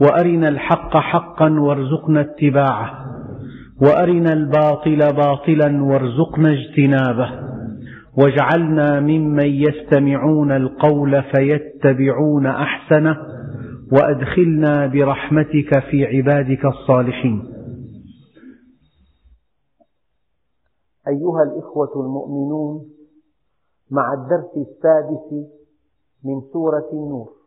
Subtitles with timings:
[0.00, 3.06] وأرنا الحق حقا وارزقنا اتباعه
[3.82, 7.50] وأرنا الباطل باطلا وارزقنا اجتنابه
[8.18, 13.16] واجعلنا ممن يستمعون القول فيتبعون أحسنه
[13.92, 17.42] وأدخلنا برحمتك في عبادك الصالحين.
[21.08, 22.86] أيها الإخوة المؤمنون
[23.90, 25.32] مع الدرس السادس
[26.24, 27.39] من سورة النور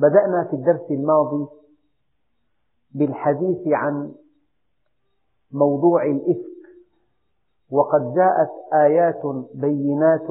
[0.00, 1.46] بدأنا في الدرس الماضي
[2.94, 4.12] بالحديث عن
[5.52, 6.48] موضوع الإفك
[7.70, 9.22] وقد جاءت آيات
[9.54, 10.28] بينات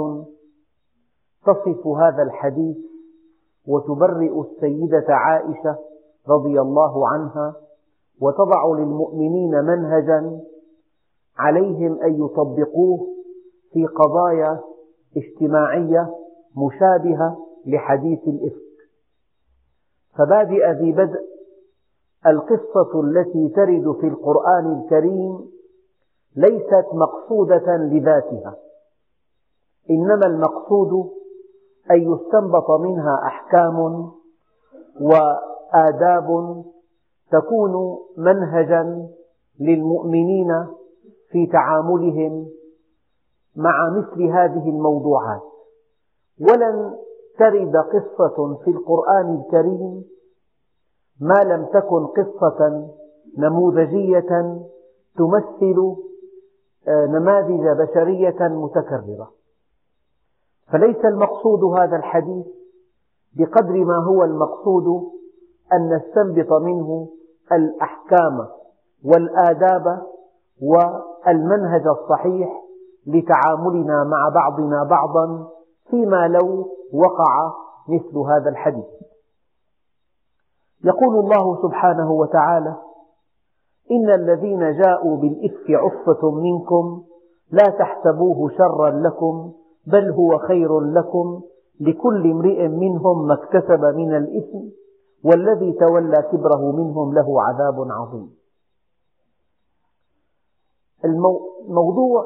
[1.46, 2.78] تصف هذا الحديث
[3.68, 5.78] وتبرئ السيدة عائشة
[6.30, 7.56] رضي الله عنها
[8.22, 10.40] وتضع للمؤمنين منهجا
[11.38, 13.08] عليهم أن يطبقوه
[13.74, 14.60] في قضايا
[15.18, 16.16] اجتماعية
[16.58, 18.67] مشابهة لحديث الإفك.
[20.18, 21.22] فبادئ ذي بدء
[22.28, 25.50] القصة التي ترد في القرآن الكريم
[26.36, 28.56] ليست مقصودة لذاتها
[29.90, 31.12] إنما المقصود
[31.92, 34.10] أن يستنبط منها أحكام
[35.02, 36.28] وآداب
[37.32, 39.08] تكون منهجا
[39.60, 40.68] للمؤمنين
[41.32, 42.48] في تعاملهم
[43.56, 45.42] مع مثل هذه الموضوعات.
[46.42, 46.96] ولن
[47.40, 50.04] ترد قصة في القرآن الكريم
[51.22, 52.88] ما لم تكن قصة
[53.38, 54.60] نموذجية
[55.18, 55.96] تمثل
[56.88, 59.32] آه، نماذج بشرية متكررة.
[60.72, 62.46] فليس المقصود هذا الحديث
[63.38, 65.12] بقدر ما هو المقصود
[65.74, 67.08] أن نستنبط منه
[67.52, 68.48] الأحكام
[69.06, 70.02] والآداب
[70.62, 72.64] والمنهج الصحيح
[73.08, 75.48] لتعاملنا مع بعضنا بعضا
[75.90, 77.54] فيما لو وقع
[77.88, 78.86] مثل هذا الحديث.
[80.84, 82.76] يقول الله سبحانه وتعالى
[83.92, 87.04] إن الذين جاءوا بالإفك عصبة منكم
[87.52, 89.54] لا تحسبوه شرا لكم
[89.88, 91.42] بل هو خير لكم
[91.80, 94.60] لكل امرئ منهم ما اكتسب من الإثم
[95.24, 98.38] والذي تولى كبره منهم له عذاب عظيم.
[101.06, 102.26] الموضوع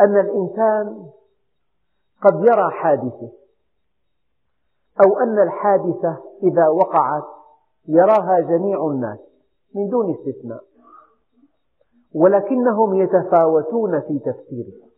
[0.00, 1.06] أن الإنسان
[2.22, 3.32] قد يرى حادثة
[5.04, 7.24] أو أن الحادثة إذا وقعت
[7.88, 9.18] يراها جميع الناس
[9.74, 10.64] من دون استثناء
[12.14, 14.88] ولكنهم يتفاوتون في تفسيرها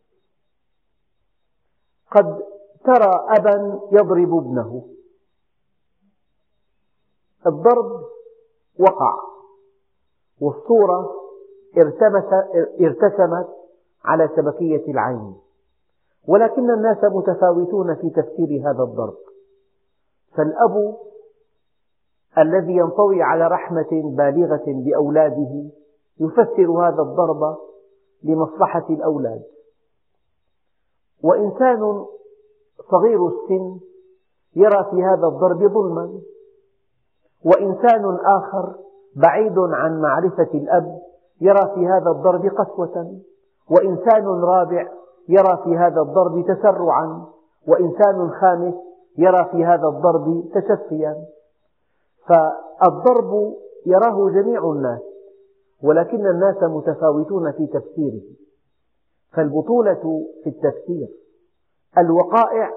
[2.11, 2.43] قد
[2.85, 4.87] ترى أبا يضرب ابنه.
[7.47, 8.01] الضرب
[8.79, 9.13] وقع
[10.41, 11.13] والصورة
[12.81, 13.47] ارتسمت
[14.05, 15.35] على شبكية العين.
[16.27, 19.17] ولكن الناس متفاوتون في تفسير هذا الضرب.
[20.37, 20.97] فالأب
[22.37, 25.69] الذي ينطوي على رحمة بالغة بأولاده
[26.19, 27.57] يفسر هذا الضرب
[28.23, 29.43] لمصلحة الأولاد.
[31.23, 32.05] وإنسان
[32.91, 33.79] صغير السن
[34.55, 36.21] يرى في هذا الضرب ظلما
[37.45, 38.75] وإنسان آخر
[39.15, 40.99] بعيد عن معرفة الأب
[41.41, 43.19] يرى في هذا الضرب قسوة
[43.69, 44.87] وإنسان رابع
[45.31, 47.25] يرى في هذا الضرب تسرعا
[47.67, 48.73] وإنسان خامس
[49.17, 51.15] يرى في هذا الضرب تشفيا.
[52.27, 53.53] فالضرب
[53.85, 55.01] يراه جميع الناس
[55.83, 58.21] ولكن الناس متفاوتون في تفسيره.
[59.33, 61.07] فالبطولة في التفسير
[61.97, 62.71] الوقائع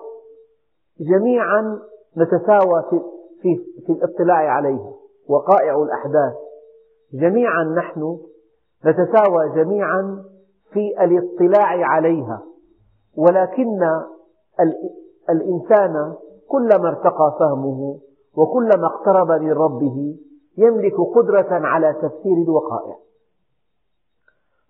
[1.00, 1.78] جميعا
[2.16, 3.00] نتساوى في,
[3.42, 3.56] في,
[3.86, 4.92] في الاطلاع عليها.
[5.28, 6.34] وقائع الأحداث
[7.12, 8.18] جميعا نحن
[8.86, 10.24] نتساوى جميعا
[10.72, 12.42] في الاطلاع عليها.
[13.16, 13.80] ولكن
[15.30, 16.14] الإنسان
[16.48, 17.98] كلما ارتقى فهمه
[18.36, 20.16] وكلما اقترب من ربه
[20.58, 22.96] يملك قدرة على تفسير الوقائع.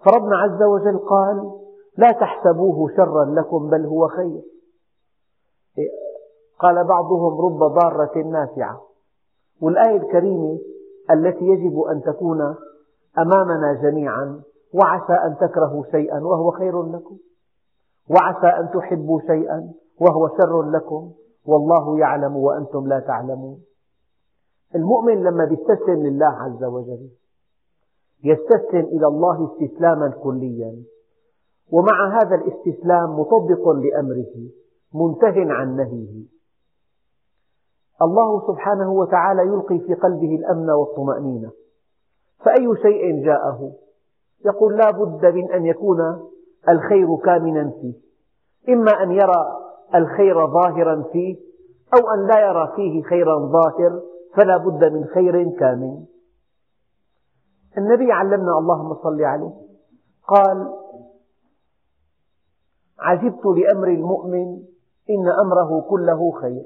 [0.05, 1.53] فربنا عز وجل قال
[1.99, 4.43] لا تحسبوه شرا لكم بل هو خير.
[6.59, 8.81] قال بعضهم رب ضارة نافعة.
[9.63, 10.59] والآية الكريمة
[11.11, 12.41] التي يجب أن تكون
[13.19, 14.43] أمامنا جميعا
[14.75, 17.17] وعسى أن تكرهوا شيئا وهو خير لكم.
[18.11, 21.13] وعسى أن تحبوا شيئا وهو شر لكم.
[21.47, 23.61] والله يعلم وأنتم لا تعلمون.
[24.75, 27.09] المؤمن لما يستسلم لله عز وجل
[28.25, 30.77] يستسلم إلى الله استسلاما كليا.
[31.73, 34.35] ومع هذا الاستسلام مطبق لأمره
[34.95, 36.25] منته عن نهيه.
[38.03, 41.51] الله سبحانه وتعالى يلقي في قلبه الأمن والطمأنينة.
[42.45, 43.73] فأي شيء جاءه
[44.45, 45.99] يقول لا بد من أن يكون
[46.69, 47.95] الخير كامنا فيه.
[48.75, 49.61] إما أن يرى
[49.95, 51.37] الخير ظاهرا فيه
[51.95, 54.03] أو أن لا يرى فيه خيرا ظاهر
[54.37, 56.05] فلا بد من خير كامل.
[57.79, 59.53] النبي علمنا اللهم صل عليه.
[60.29, 60.73] قال
[62.99, 64.63] عجبت لأمر المؤمن
[65.11, 66.65] إن أمره كله خير.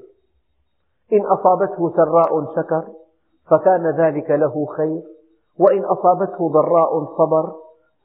[1.13, 2.89] إن أصابته سراء شكر
[3.51, 5.03] فكان ذلك له خير
[5.59, 7.53] وإن أصابته ضراء صبر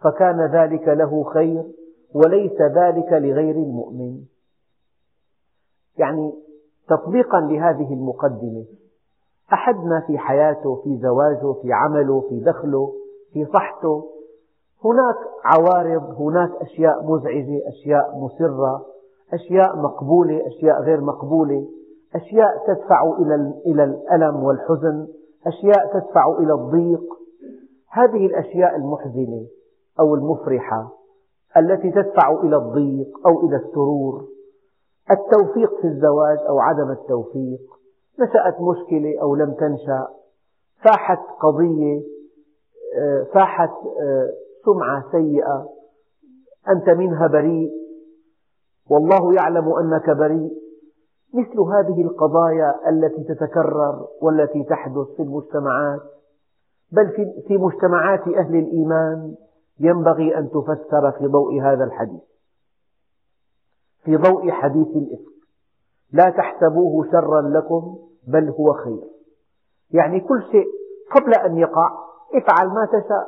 [0.04, 1.64] فكان ذلك له خير
[2.16, 4.20] وليس ذلك لغير المؤمن.
[5.98, 6.34] يعني
[6.88, 8.66] تطبيقا لهذه المقدمة
[9.54, 12.94] أحدنا في حياته في زواجه في عمله في دخله
[13.34, 14.04] في صحته
[14.86, 18.86] هناك عوارض هناك أشياء مزعجة أشياء مسرة
[19.34, 21.68] أشياء مقبولة أشياء غير مقبولة
[22.16, 23.14] أشياء تدفع
[23.66, 25.08] إلى الألم والحزن
[25.48, 27.04] أشياء تدفع إلى الضيق.
[27.90, 29.46] هذه الأشياء المحزنة.
[30.00, 30.92] أو المفرحة
[31.58, 34.28] التي تدفع إلى الضيق أو إلى السرور.
[35.12, 37.62] التوفيق في الزواج أو عدم التوفيق.
[38.20, 40.08] نشأت مشكلة أو لم تنشأ.
[40.86, 42.02] فاحت قضية
[43.34, 43.72] فاحت
[44.66, 45.70] سمعة سيئة.
[46.70, 47.72] أنت منها بريء.
[48.90, 50.52] والله يعلم أنك بريء.
[51.34, 56.02] مثل هذه القضايا التي تتكرر والتي تحدث في المجتمعات.
[56.92, 57.10] بل
[57.48, 59.36] في مجتمعات أهل الإيمان.
[59.80, 62.22] ينبغي أن تفسر في ضوء هذا الحديث.
[64.04, 65.34] في ضوء حديث الإفك.
[66.12, 67.98] لا تحسبوه شرا لكم
[68.28, 69.04] بل هو خير.
[69.92, 70.68] يعني كل شيء
[71.16, 71.92] قبل أن يقع
[72.34, 73.28] افعل ما تشاء.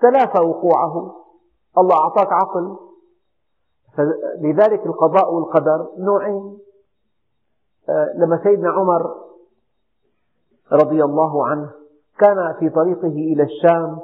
[0.00, 1.14] تلافى وقوعه
[1.78, 2.76] الله أعطاك عقل.
[4.40, 6.58] لذلك القضاء والقدر نوعين.
[7.88, 9.14] آه، لما سيدنا عمر
[10.72, 11.70] رضي الله عنه
[12.18, 13.98] كان في طريقه إلى الشام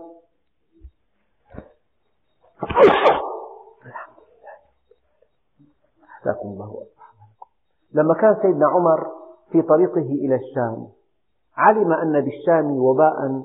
[6.04, 6.86] أحساكم الله
[7.92, 9.06] لما كان سيدنا عمر
[9.52, 10.88] في طريقه إلى الشام
[11.56, 13.42] علم أن بالشام وباء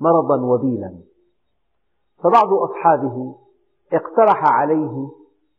[0.00, 0.98] مرضا وبيلا.
[2.18, 3.36] فبعض أصحابه
[3.92, 5.08] اقترح عليه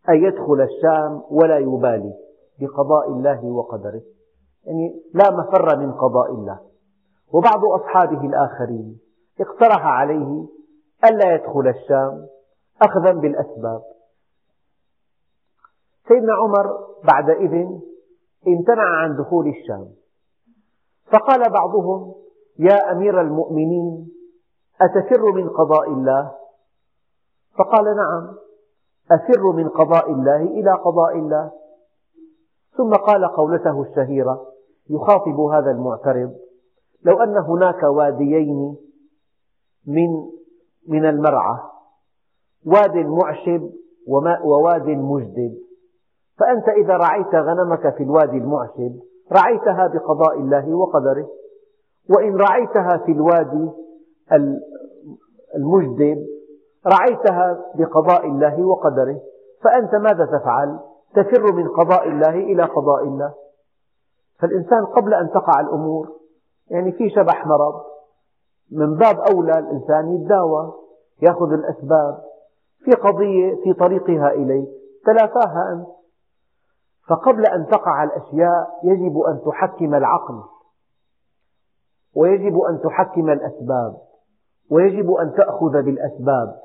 [0.10, 2.14] أن يدخل الشام ولا يبالي
[2.60, 4.02] بقضاء الله وقدره.
[4.66, 6.60] يعني لا مفر من قضاء الله.
[7.34, 9.00] وبعض أصحابه الآخرين
[9.42, 10.48] اقترح عليه
[11.06, 12.28] ألا يدخل الشام
[12.82, 13.82] أخذا بالأسباب.
[16.08, 17.82] سيدنا عمر بعد إذن
[18.48, 19.88] امتنع عن دخول الشام.
[21.12, 22.16] فقال بعضهم
[22.60, 24.12] يا أمير المؤمنين
[24.82, 26.32] أتفر من قضاء الله؟
[27.58, 28.36] فقال نعم
[29.12, 31.52] أفر من قضاء الله إلى قضاء الله.
[32.78, 34.48] ثم قال قولته الشهيرة
[34.90, 36.36] يخاطب هذا المعترض
[37.04, 38.78] لو أن هناك واديين
[39.88, 40.10] من
[40.88, 41.73] من المرعى.
[42.66, 43.70] واد معشب
[44.44, 45.64] وواد مجدب
[46.40, 49.00] فأنت إذا رعيت غنمك في الوادي المعشب
[49.32, 51.28] رعيتها بقضاء الله وقدره.
[52.10, 53.72] وإن رعيتها في الوادي
[55.56, 56.26] المجدب
[56.88, 59.20] رعيتها بقضاء الله وقدره.
[59.64, 60.80] فأنت ماذا تفعل؟
[61.16, 63.34] تفر من قضاء الله إلى قضاء الله.
[64.40, 66.10] فالإنسان قبل أن تقع الأمور
[66.70, 67.82] يعني في شبح مرض
[68.72, 70.74] من باب أولى الإنسان يتداوى
[71.22, 72.33] يأخذ الأسباب.
[72.86, 74.70] في قضية في طريقها إليك
[75.06, 75.88] تلافاها أنت.
[77.10, 80.42] فقبل أن تقع الأشياء يجب أن تحكم العقل
[82.16, 83.98] ويجب أن تحكم الأسباب
[84.72, 86.56] ويجب أن تأخذ بالأسباب.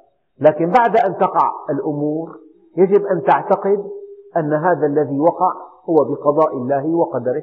[0.40, 2.38] لكن بعد أن تقع الأمور
[2.76, 3.84] يجب أن تعتقد
[4.36, 5.52] أن هذا الذي وقع
[5.88, 7.42] هو بقضاء الله وقدره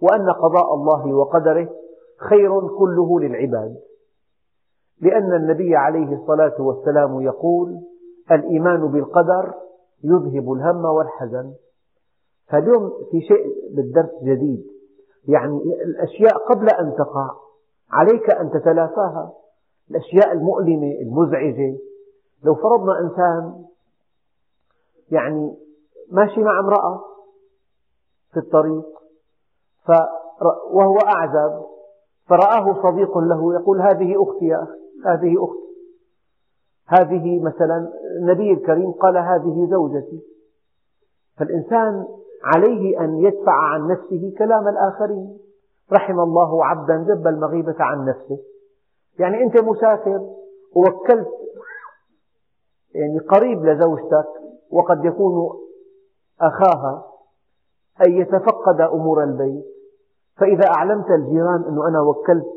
[0.00, 1.68] وأن قضاء الله وقدره
[2.28, 3.76] خير كله للعباد.
[5.00, 7.80] لأن النبي عليه الصلاة والسلام يقول
[8.32, 9.54] الإيمان بالقدر
[10.04, 11.54] يذهب الهم والحزن.
[12.48, 14.66] فاليوم في شيء بالدرس جديد.
[15.28, 17.30] يعني الأشياء قبل أن تقع
[17.92, 19.32] عليك أن تتلافاها.
[19.90, 21.78] الأشياء المؤلمة المزعجة.
[22.44, 23.64] لو فرضنا إنسان
[25.10, 25.56] يعني
[26.12, 27.04] ماشي مع امرأة
[28.32, 28.84] في الطريق
[30.72, 31.64] وهو أعزب
[32.28, 35.65] فرآه صديق له يقول هذه أختي يا أخي هذه أختي.
[36.88, 40.22] هذه مثلا النبي الكريم قال هذه زوجتي.
[41.38, 42.06] فالإنسان
[42.44, 45.38] عليه أن يدفع عن نفسه كلام الآخرين.
[45.92, 48.38] رحم الله عبدا جب المغيبة عن نفسه.
[49.18, 50.20] يعني أنت مسافر
[50.76, 51.28] ووكلت
[52.94, 54.28] يعني قريب لزوجتك
[54.70, 55.58] وقد يكون
[56.40, 57.04] أخاها
[58.06, 59.64] أن يتفقد أمور البيت.
[60.36, 62.56] فإذا أعلمت الجيران أنه أنا وكلت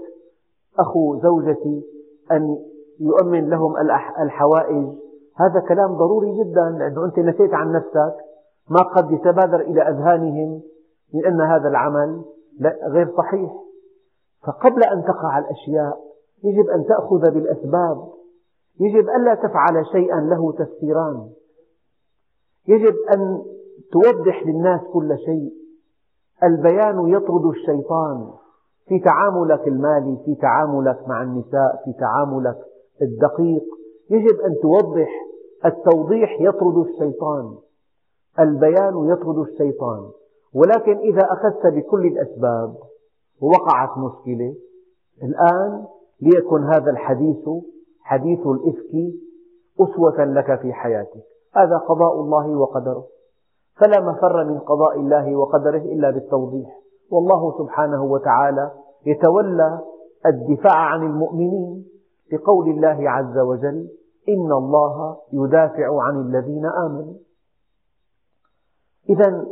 [0.80, 1.84] أخو زوجتي
[2.32, 2.58] أن
[3.00, 3.74] يؤمن لهم
[4.22, 4.88] الحوائج.
[5.38, 8.16] هذا كلام ضروري جدا لأنه أنت نسيت عن نفسك.
[8.70, 10.62] ما قد يتبادر إلى أذهانهم
[11.14, 12.22] من أن هذا العمل
[12.92, 13.52] غير صحيح.
[14.48, 16.00] فقبل أن تقع الأشياء
[16.44, 17.98] يجب أن تأخذ بالأسباب.
[18.80, 21.30] يجب ألا تفعل شيئا له تفسيران
[22.68, 23.42] يجب أن
[23.92, 25.60] توضح للناس كل شيء.
[26.44, 28.32] البيان يطرد الشيطان
[28.88, 32.58] في تعاملك المالي في تعاملك مع النساء في تعاملك
[33.02, 33.64] الدقيق.
[34.10, 35.10] يجب أن توضح
[35.66, 37.56] التوضيح يطرد الشيطان.
[38.40, 40.10] البيان يطرد الشيطان.
[40.56, 42.76] ولكن إذا أخذت بكل الأسباب
[43.42, 44.56] ووقعت مشكلة
[45.24, 45.86] الآن
[46.22, 47.50] ليكن هذا الحديث
[48.02, 49.14] حديث الإفك
[49.82, 51.24] أسوة لك في حياتك.
[51.56, 53.06] هذا قضاء الله وقدره.
[53.76, 56.80] فلا مفر من قضاء الله وقدره إلا بالتوضيح.
[57.12, 58.72] والله سبحانه وتعالى
[59.06, 59.80] يتولى
[60.26, 61.86] الدفاع عن المؤمنين.
[62.32, 63.90] بقول الله عز وجل
[64.30, 67.14] إن الله يدافع عن الذين آمنوا.
[69.10, 69.46] إذا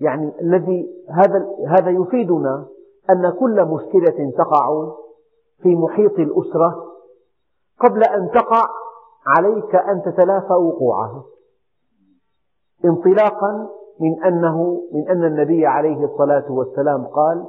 [0.00, 2.66] يعني الذي هذا هذا يفيدنا
[3.10, 4.92] أن كل مشكلة تقع
[5.62, 6.82] في محيط الأسرة
[7.80, 8.66] قبل أن تقع
[9.38, 11.24] عليك أن تتلافى وقوعها.
[12.84, 13.68] انطلاقا
[14.00, 17.46] من أنه من أن النبي عليه الصلاة والسلام قال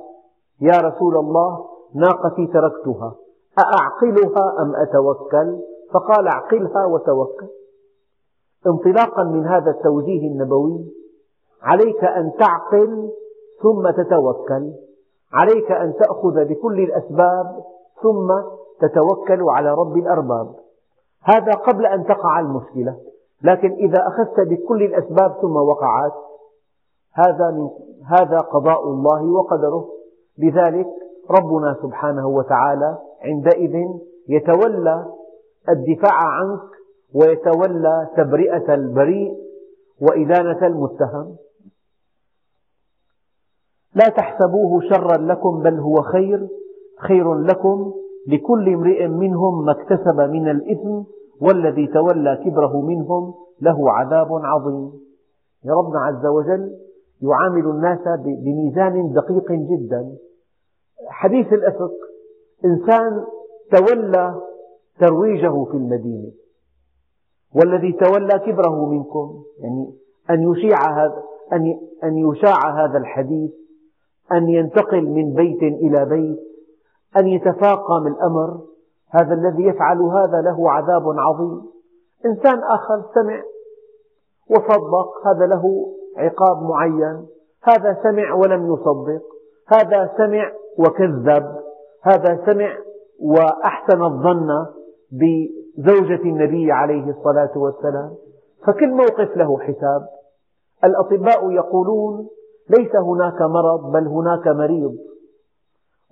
[0.62, 3.16] يا رسول الله ناقتي تركتها.
[3.60, 5.60] أأعقلها أم أتوكل؟
[5.94, 7.48] فقال أعقلها وتوكل.
[8.68, 10.86] انطلاقا من هذا التوجيه النبوي
[11.62, 13.10] عليك أن تعقل
[13.62, 14.72] ثم تتوكل.
[15.34, 17.64] عليك أن تأخذ بكل الأسباب
[18.02, 18.34] ثم
[18.80, 20.56] تتوكل على رب الأرباب.
[21.24, 22.98] هذا قبل أن تقع المشكلة.
[23.44, 26.14] لكن إذا أخذت بكل الأسباب ثم وقعت
[27.14, 27.70] هذا من
[28.06, 29.88] هذا قضاء الله وقدره.
[30.38, 30.88] لذلك
[31.32, 33.74] ربنا سبحانه وتعالى عندئذ
[34.30, 35.06] يتولى
[35.70, 36.70] الدفاع عنك
[37.14, 39.34] ويتولى تبرئة البريء
[40.02, 41.36] وإدانة المتهم.
[43.96, 46.48] لا تحسبوه شرا لكم بل هو خير
[47.08, 47.94] خير لكم
[48.28, 51.04] لكل امرئ منهم ما اكتسب من الإثم
[51.42, 54.92] والذي تولى كبره منهم له عذاب عظيم.
[55.66, 56.78] يا ربنا عز وجل
[57.22, 60.16] يعامل الناس بميزان دقيق جدا.
[61.08, 61.92] حديث الأفق
[62.66, 63.26] إنسان
[63.72, 64.42] تولى
[65.00, 66.32] ترويجه في المدينة
[67.56, 69.94] والذي تولى كبره منكم يعني
[70.30, 71.24] أن يشيع هذا
[72.04, 73.52] أن يشاع هذا الحديث
[74.32, 76.40] أن ينتقل من بيت إلى بيت
[77.18, 78.62] أن يتفاقم الأمر
[79.10, 81.62] هذا الذي يفعل هذا له عذاب عظيم.
[82.26, 83.44] إنسان آخر سمع
[84.50, 87.28] وصدق هذا له عقاب معين
[87.64, 89.22] هذا سمع ولم يصدق
[89.68, 91.67] هذا سمع وكذب.
[92.02, 92.78] هذا سمع
[93.20, 94.66] وأحسن الظن
[95.12, 98.16] بزوجة النبي عليه الصلاة والسلام
[98.68, 100.08] فكل موقف له حساب.
[100.84, 102.28] الأطباء يقولون
[102.70, 104.96] ليس هناك مرض بل هناك مريض.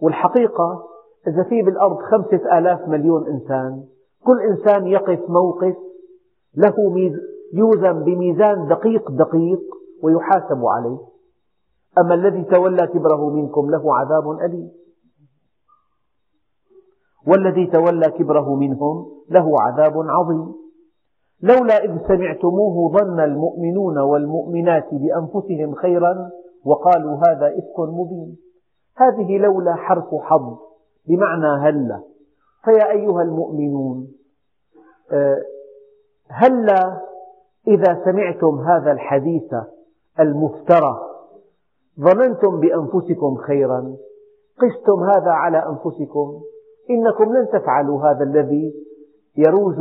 [0.02, 0.84] والحقيقة
[1.28, 3.84] إذا في بالأرض خمسة آلاف مليون إنسان
[4.26, 5.76] كل إنسان يقف موقف
[6.58, 6.74] له
[7.54, 9.62] يوزن بميزان دقيق دقيق
[10.04, 10.98] ويحاسب عليه.
[11.98, 14.72] أما الذي تولى كبره منكم له عذاب أليم.
[17.28, 20.54] والذي تولى كبره منهم له عذاب عظيم.
[21.42, 26.30] لولا إذ سمعتموه ظن المؤمنون والمؤمنات بأنفسهم خيرا
[26.66, 28.38] وقالوا هذا إفك مبين.
[28.98, 30.58] هذه لولا حرف حظ
[31.08, 32.02] بمعنى هلا
[32.66, 34.08] فيا أيها المؤمنون
[35.12, 35.42] آه،
[36.30, 37.02] هلا
[37.68, 39.54] إذا سمعتم هذا الحديث
[40.20, 41.00] المفترى.
[42.00, 43.96] ظننتم بأنفسكم خيرا
[44.62, 46.42] قستم هذا على أنفسكم.
[46.90, 48.74] إنكم لن تفعلوا هذا الذي
[49.38, 49.76] يروج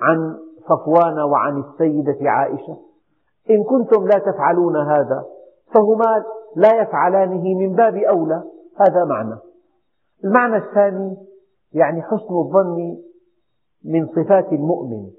[0.00, 0.36] عن
[0.68, 2.76] صفوان وعن السيدة عائشة.
[3.50, 5.24] إن كنتم لا تفعلون هذا
[5.74, 6.24] فهما
[6.56, 8.42] لا يفعلانه من باب أولى.
[8.76, 9.36] هذا معنى.
[10.24, 11.16] المعنى الثاني
[11.72, 12.96] يعني حسن الظن
[13.84, 15.10] من صفات المؤمن.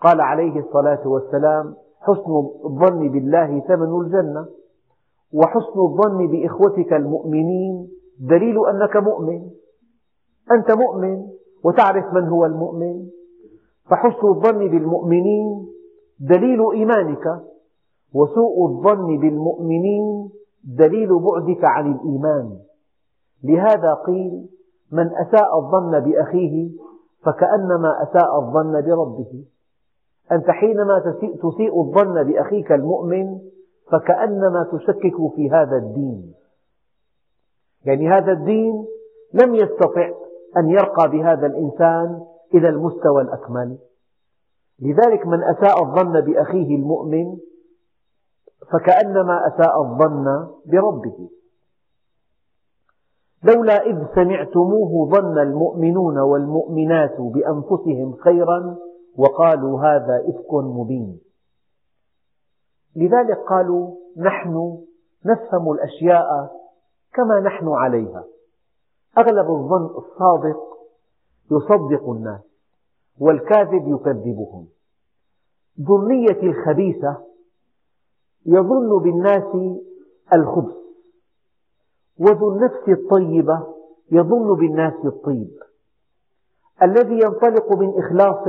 [0.00, 2.32] قال عليه الصلاة والسلام حسن
[2.64, 4.46] الظن بالله ثمن الجنة
[5.34, 7.88] وحسن الظن بإخوتك المؤمنين
[8.20, 9.50] دليل أنك مؤمن.
[10.50, 11.26] أنت مؤمن
[11.64, 13.06] وتعرف من هو المؤمن.
[13.90, 15.68] فحسن الظن بالمؤمنين
[16.20, 17.24] دليل إيمانك
[18.14, 20.30] وسوء الظن بالمؤمنين
[20.64, 22.58] دليل بعدك عن الإيمان.
[23.44, 24.46] لهذا قيل
[24.92, 26.70] من أساء الظن بأخيه
[27.24, 29.44] فكأنما أساء الظن بربه.
[30.32, 30.98] أنت حينما
[31.42, 33.38] تسيء الظن بأخيك المؤمن
[33.92, 36.34] فكأنما تشكك في هذا الدين.
[37.84, 38.86] يعني هذا الدين
[39.34, 40.10] لم يستطع
[40.56, 42.20] أن يرقى بهذا الإنسان
[42.54, 43.78] إلى المستوى الأكمل.
[44.80, 47.36] لذلك من أساء الظن بأخيه المؤمن
[48.72, 50.24] فكأنما أساء الظن
[50.66, 51.30] بربه.
[53.44, 58.76] لولا إذ سمعتموه ظن المؤمنون والمؤمنات بأنفسهم خيرا
[59.16, 61.20] وقالوا هذا إفك مبين.
[62.96, 64.78] لذلك قالوا نحن
[65.26, 66.50] نفهم الأشياء
[67.14, 68.24] كما نحن عليها.
[69.18, 70.72] أغلب الظن الصادق
[71.50, 72.40] يصدق الناس
[73.20, 74.66] والكاذب يكذبهم.
[75.80, 77.16] ظنية الخبيثة
[78.46, 79.78] يظن بالناس
[80.34, 80.76] الخبث
[82.18, 83.74] وذو النفس الطيبة
[84.12, 85.50] يظن بالناس الطيب.
[86.82, 88.46] الذي ينطلق من إخلاص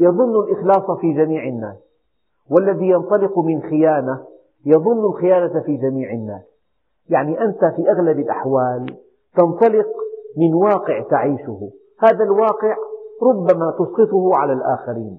[0.00, 1.76] يظن الإخلاص في جميع الناس
[2.50, 4.26] والذي ينطلق من خيانة
[4.66, 6.42] يظن الخيانة في جميع الناس.
[7.08, 9.05] يعني أنت في أغلب الأحوال
[9.36, 9.86] تنطلق
[10.36, 11.70] من واقع تعيشه.
[11.98, 12.76] هذا الواقع
[13.22, 15.18] ربما تسقطه على الآخرين.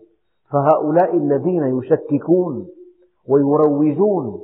[0.51, 2.67] فهؤلاء الذين يشككون
[3.29, 4.41] ويروجون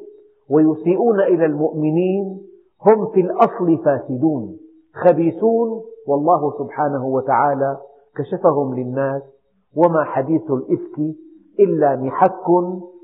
[0.49, 2.41] ويسيئون إلى المؤمنين
[2.85, 4.57] هم في الأصل فاسدون.
[4.93, 7.77] خبيثون والله سبحانه وتعالى
[8.15, 9.21] كشفهم للناس.
[9.77, 11.15] وما حديث الإفك
[11.59, 12.49] إلا محك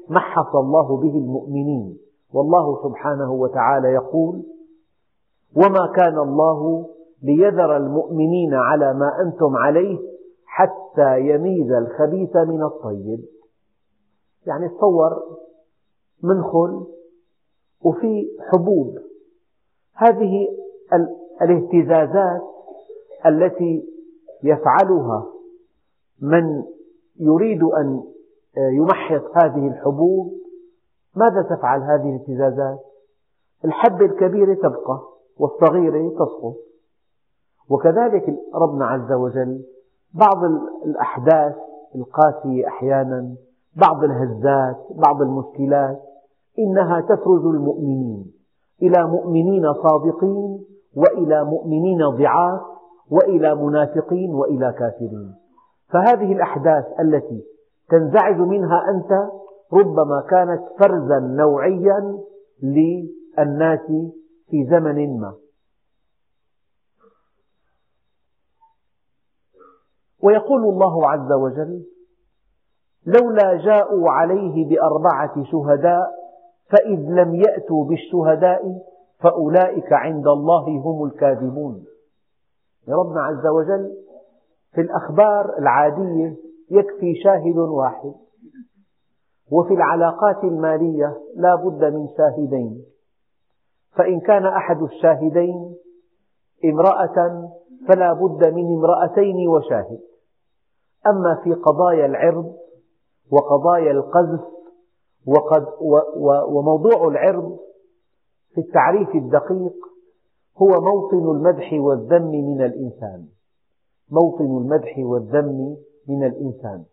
[0.09, 1.97] محص الله به المؤمنين.
[2.33, 4.43] والله سبحانه وتعالى يقول
[5.55, 6.89] وما كان الله
[7.23, 9.99] ليذر المؤمنين على ما أنتم عليه
[10.45, 13.19] حتى يميز الخبيث من الطيب.
[14.47, 15.23] يعني تصور
[16.23, 16.85] منخل
[17.81, 18.97] وفي حبوب.
[19.95, 20.47] هذه
[21.41, 22.41] الاهتزازات
[23.25, 23.89] التي
[24.43, 25.25] يفعلها
[26.21, 26.63] من
[27.19, 28.03] يريد أن
[28.57, 30.33] يمحص هذه الحبوب
[31.15, 32.79] ماذا تفعل هذه الاهتزازات؟
[33.65, 35.08] الحبة الكبيرة تبقى.
[35.39, 36.55] والصغيرة تسقط
[37.69, 39.61] وكذلك ربنا عز وجل
[40.13, 40.43] بعض
[40.85, 41.55] الأحداث
[41.95, 43.35] القاسية أحيانا
[43.75, 45.99] بعض الهزات بعض المشكلات
[46.59, 48.31] إنها تفرز المؤمنين
[48.81, 52.61] إلى مؤمنين صادقين وإلى مؤمنين ضعاف
[53.11, 55.35] وإلى منافقين وإلى كافرين.
[55.93, 57.43] فهذه الأحداث التي
[57.89, 59.29] تنزعج منها أنت
[59.73, 62.17] ربما كانت فرزا نوعيا
[62.63, 63.91] للناس
[64.49, 65.33] في زمن ما.
[70.23, 71.85] ويقول الله عز وجل
[73.05, 76.11] لولا جاءوا عليه بأربعة شهداء
[76.69, 78.81] فإذ لم يأتوا بالشهداء
[79.19, 81.85] فأولئك عند الله هم الكاذبون.
[82.89, 83.97] ربنا عز وجل
[84.73, 86.35] في الأخبار العادية
[86.71, 88.13] يكفي شاهد واحد.
[89.51, 92.85] وفي العلاقات المالية لا بد من شاهدين.
[93.95, 95.75] فإن كان أحد الشاهدين
[96.65, 97.49] امرأة
[97.87, 99.99] فلا بد من امرأتين وشاهد.
[101.07, 102.55] أما في قضايا العرض
[103.31, 104.41] وقضايا القذف
[106.47, 107.59] وموضوع العرض
[108.53, 109.75] في التعريف الدقيق
[110.57, 113.25] هو موطن المدح والذم من الإنسان.
[114.11, 115.77] موطن المدح والذم
[116.09, 116.83] من الإنسان.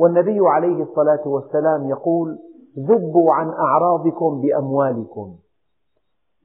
[0.00, 2.38] والنبي عليه الصلاة والسلام يقول
[2.78, 5.36] ذبوا عن أعراضكم بأموالكم.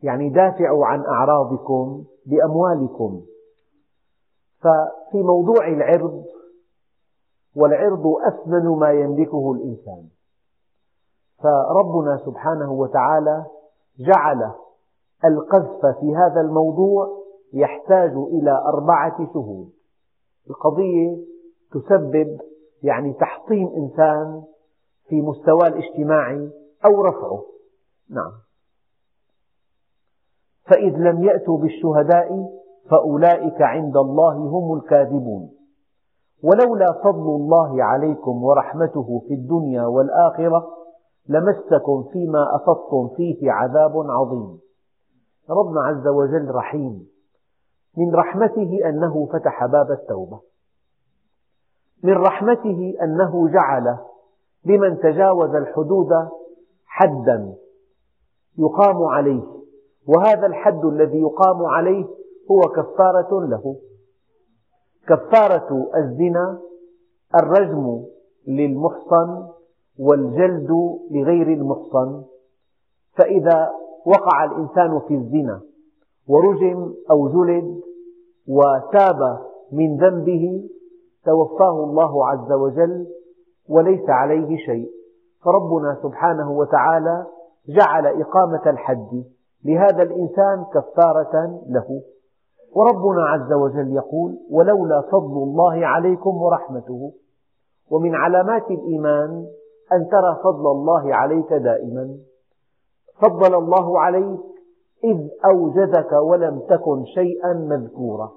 [0.03, 3.21] يعني دافعوا عن أعراضكم بأموالكم.
[4.59, 6.23] ففي موضوع العرض
[7.55, 10.07] والعرض أثمن ما يملكه الإنسان.
[11.43, 13.45] فربنا سبحانه وتعالى
[13.99, 14.51] جعل
[15.25, 19.69] القذف في هذا الموضوع يحتاج إلى أربعة شهود.
[20.49, 21.17] القضية
[21.71, 22.39] تسبب
[22.83, 24.43] يعني تحطيم إنسان
[25.07, 26.51] في مستواه الاجتماعي
[26.85, 27.43] أو رفعه.
[28.09, 28.31] نعم.
[30.65, 32.49] فإذ لم يأتوا بالشهداء
[32.89, 35.49] فأولئك عند الله هم الكاذبون.
[36.43, 40.67] ولولا فضل الله عليكم ورحمته في الدنيا والآخرة
[41.29, 44.59] لمسكم فيما أفضتم فيه عذاب عظيم.
[45.49, 47.07] ربنا عز وجل رحيم.
[47.97, 50.39] من رحمته أنه فتح باب التوبة.
[52.03, 53.97] من رحمته أنه جعل
[54.65, 56.09] لمن تجاوز الحدود
[56.85, 57.53] حدا
[58.57, 59.62] يقام عليه.
[60.07, 62.05] وهذا الحد الذي يقام عليه
[62.51, 63.75] هو كفارة له.
[65.07, 66.59] كفارة الزنا
[67.35, 68.03] الرجم
[68.47, 69.47] للمحصن
[69.99, 70.69] والجلد
[71.11, 72.23] لغير المحصن.
[73.17, 73.69] فإذا
[74.05, 75.61] وقع الإنسان في الزنا
[76.27, 77.81] ورجم أو جلد
[78.47, 79.39] وتاب
[79.71, 80.69] من ذنبه
[81.25, 83.07] توفاه الله عز وجل
[83.69, 84.89] وليس عليه شيء.
[85.45, 87.25] فربنا سبحانه وتعالى
[87.67, 89.23] جعل إقامة الحد
[89.65, 92.01] لهذا الإنسان كفارة له.
[92.75, 97.13] وربنا عز وجل يقول ولولا فضل الله عليكم ورحمته
[97.91, 99.45] ومن علامات الإيمان
[99.93, 102.17] أن ترى فضل الله عليك دائما.
[103.21, 104.39] فضل الله عليك
[105.03, 108.31] إذ أوجدك ولم تكن شيئا مذكورا.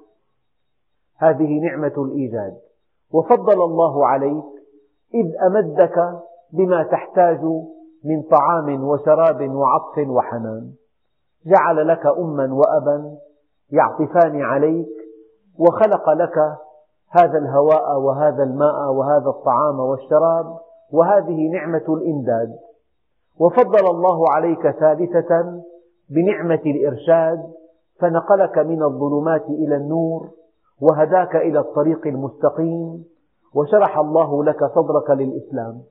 [1.18, 2.56] هذه نعمة الإيجاد.
[3.12, 4.44] وفضل الله عليك
[5.14, 6.20] إذ أمدك
[6.52, 7.40] بما تحتاج
[8.04, 10.72] من طعام وشراب وعطف وحنان
[11.46, 13.16] جعل لك أما وأبا
[13.72, 14.88] يعطفان عليك
[15.58, 16.38] وخلق لك
[17.10, 20.46] هذا الهواء وهذا الماء وهذا الطعام والشراب
[20.92, 22.56] وهذه نعمة الإمداد.
[23.40, 25.62] وفضل الله عليك ثالثة
[26.10, 27.38] بنعمة الإرشاد
[28.00, 30.28] فنقلك من الظلمات إلى النور
[30.82, 33.04] وهداك إلى الطريق المستقيم
[33.54, 35.82] وشرح الله لك صدرك للإسلام.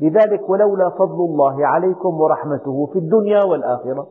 [0.00, 4.08] لذلك ولولا فضل الله عليكم ورحمته في الدنيا والآخرة.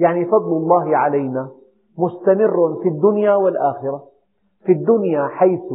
[0.00, 1.50] يعني فضل الله علينا
[1.98, 4.08] مستمر في الدنيا والآخرة.
[4.64, 5.72] في الدنيا حيث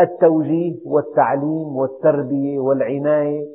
[0.00, 3.46] التوجيه والتعليم والتربية والعناية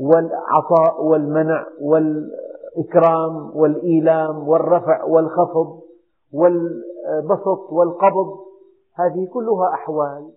[0.00, 5.80] والعطاء والمنع والإكرام والإيلام والرفع والخفض
[6.32, 8.38] والبسط والقبض
[8.94, 10.30] هذه كلها أحوال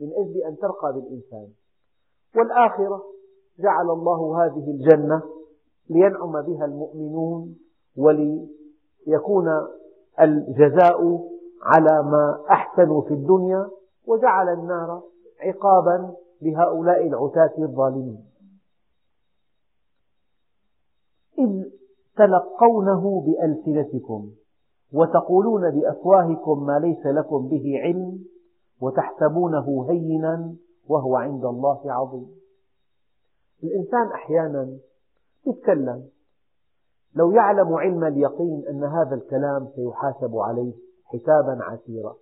[0.00, 1.48] من أجل أن ترقى بالإنسان.
[2.36, 3.02] والآخرة
[3.58, 5.22] جعل الله هذه الجنة
[5.90, 7.56] لينعم بها المؤمنون
[7.96, 9.48] وليكون
[10.20, 11.28] الجزاء
[11.62, 13.70] على ما أحسنوا في الدنيا
[14.06, 15.02] وجعل النار
[15.40, 18.24] عقابا لهؤلاء العتاة الظالمين.
[21.38, 21.64] إذ
[22.16, 24.30] تلقونه بألسنتكم
[24.92, 28.24] وتقولون بأفواهكم ما ليس لكم به علم
[28.80, 30.54] وتحسبونه هينا
[30.88, 32.36] وهو عند الله عظيم.
[33.64, 34.78] الإنسان أحيانا
[35.46, 36.08] يتكلم
[37.16, 40.72] لو يعلم علم اليقين أن هذا الكلام سيحاسب عليه
[41.04, 42.14] حسابا عسيرا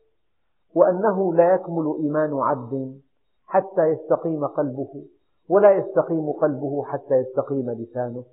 [0.74, 3.00] وأنه لا يكمل إيمان عبد
[3.46, 5.04] حتى يستقيم قلبه
[5.48, 8.24] ولا يستقيم قلبه حتى يستقيم لسانه.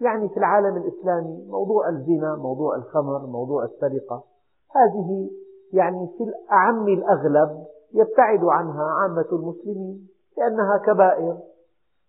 [0.00, 4.24] يعني في العالم الإسلامي موضوع الزنا موضوع الخمر موضوع السرقة
[4.70, 5.30] هذه
[5.72, 11.38] يعني في أعم الأغلب يبتعد عنها عامة المسلمين لأنها كبائر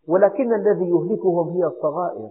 [0.08, 2.30] ولكن الذي يهلكهم هي الصغائر.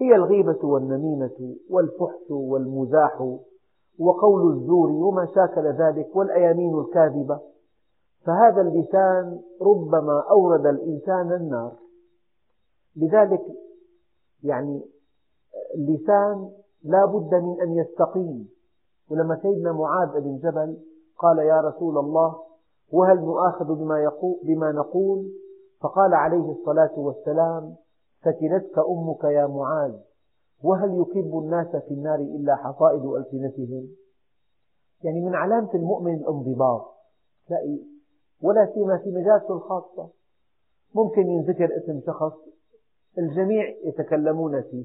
[0.00, 3.20] هي الغيبة والنميمة والفحش والمزاح
[3.98, 7.40] وقول الزور وما شاكل ذلك والأيامين الكاذبة.
[8.26, 11.72] فهذا اللسان ربما أورد الإنسان النار.
[12.96, 13.42] لذلك
[14.44, 14.82] يعني
[15.74, 16.50] اللسان
[16.84, 18.48] لا بد من أن يستقيم.
[19.10, 20.76] ولما سيدنا معاذ بن جبل
[21.18, 22.36] قال يا رسول الله
[22.92, 25.28] وهل نؤاخذ بما, يقول بما نقول؟
[25.80, 27.74] فقال عليه الصلاة والسلام
[28.20, 29.94] فتنتك أمك يا معاذ
[30.64, 33.88] وهل يكب الناس في النار إلا حصائد ألسنتهم؟
[35.04, 36.94] يعني من علامة المؤمن الانضباط.
[37.48, 37.78] تلاقي
[38.42, 40.08] ولا سيما في مجالسه الخاصة.
[40.94, 42.32] ممكن ينذكر اسم شخص
[43.18, 44.84] الجميع يتكلمون فيه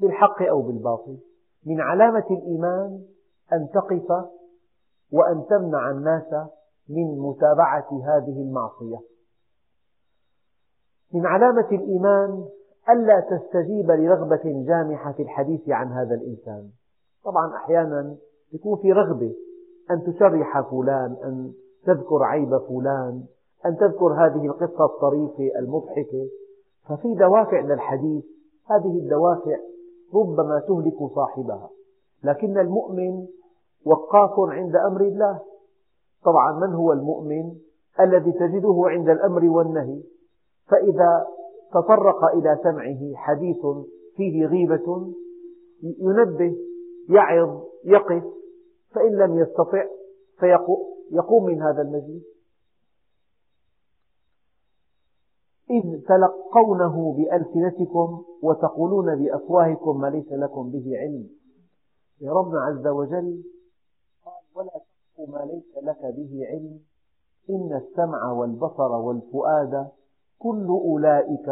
[0.00, 1.18] بالحق أو بالباطل.
[1.66, 3.04] من علامة الإيمان
[3.52, 4.30] أن تقف
[5.12, 6.34] وأن تمنع الناس
[6.88, 8.98] من متابعة هذه المعصية.
[11.14, 12.48] من علامة الإيمان
[12.90, 16.68] ألا تستجيب لرغبة جامحة في الحديث عن هذا الإنسان.
[17.24, 18.16] طبعا أحيانا
[18.52, 19.34] يكون في رغبة
[19.90, 21.52] أن تشرح فلان أن
[21.86, 23.24] تذكر عيب فلان
[23.66, 26.28] أن تذكر هذه القصة الطريفة المضحكة.
[26.88, 28.24] ففي دوافع للحديث
[28.70, 29.56] هذه الدوافع
[30.14, 31.70] ربما تهلك صاحبها.
[32.24, 33.26] لكن المؤمن
[33.86, 35.40] وقاف عند أمر الله.
[36.24, 37.54] طبعا من هو المؤمن
[38.00, 40.02] الذي تجده عند الأمر والنهي؟
[40.68, 41.26] فإذا
[41.72, 43.66] تطرق إلى سمعه حديث
[44.16, 45.14] فيه غيبة
[45.82, 46.56] ينبه
[47.08, 48.24] يعظ يقف
[48.90, 49.84] فإن لم يستطع
[50.38, 52.22] فيقوم من هذا المجلس
[55.70, 61.28] إذ تلقونه بألسنتكم وتقولون بأفواهكم ما ليس لكم به علم.
[62.20, 63.42] يا ربنا عز وجل
[64.24, 66.80] قال ولا تقف ما ليس لك به علم.
[67.50, 69.88] إن السمع والبصر والفؤاد
[70.42, 71.46] كل أولئك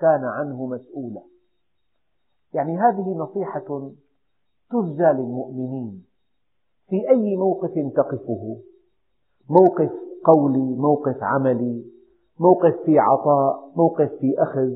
[0.00, 1.22] كان عنه مسؤولا.
[2.54, 3.90] يعني هذه نصيحة
[4.70, 6.04] ترجى للمؤمنين.
[6.88, 8.56] في أي موقف تقفه؟
[9.50, 9.92] موقف
[10.24, 11.84] قولي موقف عملي
[12.40, 14.70] موقف في عطاء موقف في أخذ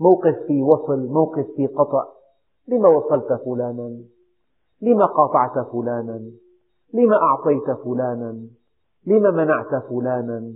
[0.00, 2.04] موقف في وصل موقف في قطع.
[2.68, 3.98] لما وصلت فلانا؟
[4.82, 6.30] لما قاطعت فلانا؟
[6.94, 8.46] لما أعطيت فلانا؟
[9.06, 10.54] لما منعت فلانا؟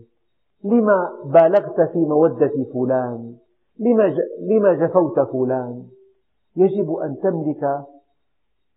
[0.64, 3.36] لما بالغت في مودة فلان؟
[4.40, 5.86] لما جفوت فلان؟
[6.56, 7.84] يجب أن تملك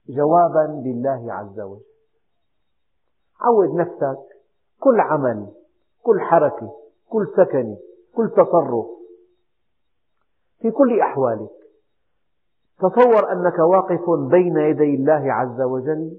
[0.10, 1.82] جوابا لله عز وجل.
[3.40, 4.20] عود نفسك
[4.80, 5.48] كل عمل
[6.04, 6.74] كل حركة
[7.10, 7.78] كل سكنة
[8.16, 8.86] كل تصرف.
[10.60, 11.50] في كل أحوالك
[12.80, 16.18] تصور أنك واقف بين يدي الله عز وجل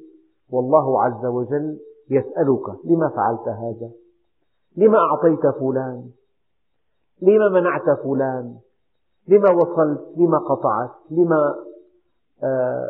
[0.51, 1.79] والله عز وجل
[2.11, 3.91] يسألك لما فعلت هذا.
[4.77, 6.11] لما أعطيت فلان؟
[7.23, 8.57] لما منعت فلان؟
[9.29, 11.55] لما وصلت؟ لما قطعت؟ لما
[12.43, 12.89] آه،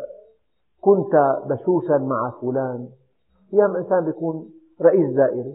[0.81, 1.15] كنت
[1.49, 2.89] بشوشا مع فلان؟
[3.53, 4.49] أيام إنسان يكون
[4.81, 5.53] رئيس دائرة.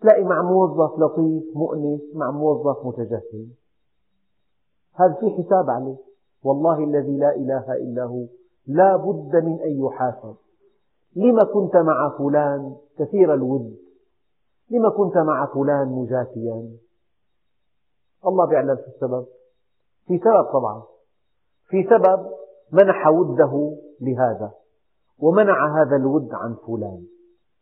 [0.00, 3.50] تلاقي مع موظف لطيف مؤنس مع موظف متجهم
[4.94, 5.96] هذا في حساب عليه.
[6.44, 8.24] والله الذي لا إله إلا هو.
[8.66, 10.34] لا بد من أن يحاسب.
[11.16, 13.85] لما كنت مع فلان؟ كثير الود.
[14.70, 16.68] لما كنت مع فلان مجافيا
[18.26, 19.26] الله يعلم في السبب.
[20.06, 20.82] في سبب طبعا.
[21.68, 22.30] في سبب
[22.72, 24.52] منح وده لهذا
[25.18, 27.06] ومنع هذا الود عن فلان.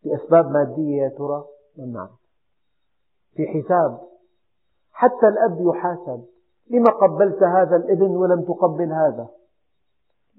[0.04, 1.44] بأسباب مادية يا ترى؟
[1.78, 2.10] ما نعرف.
[3.34, 4.00] في حساب.
[4.92, 6.24] حتى الأب يحاسب.
[6.70, 9.28] لما قبلت هذا الابن ولم تقبل هذا؟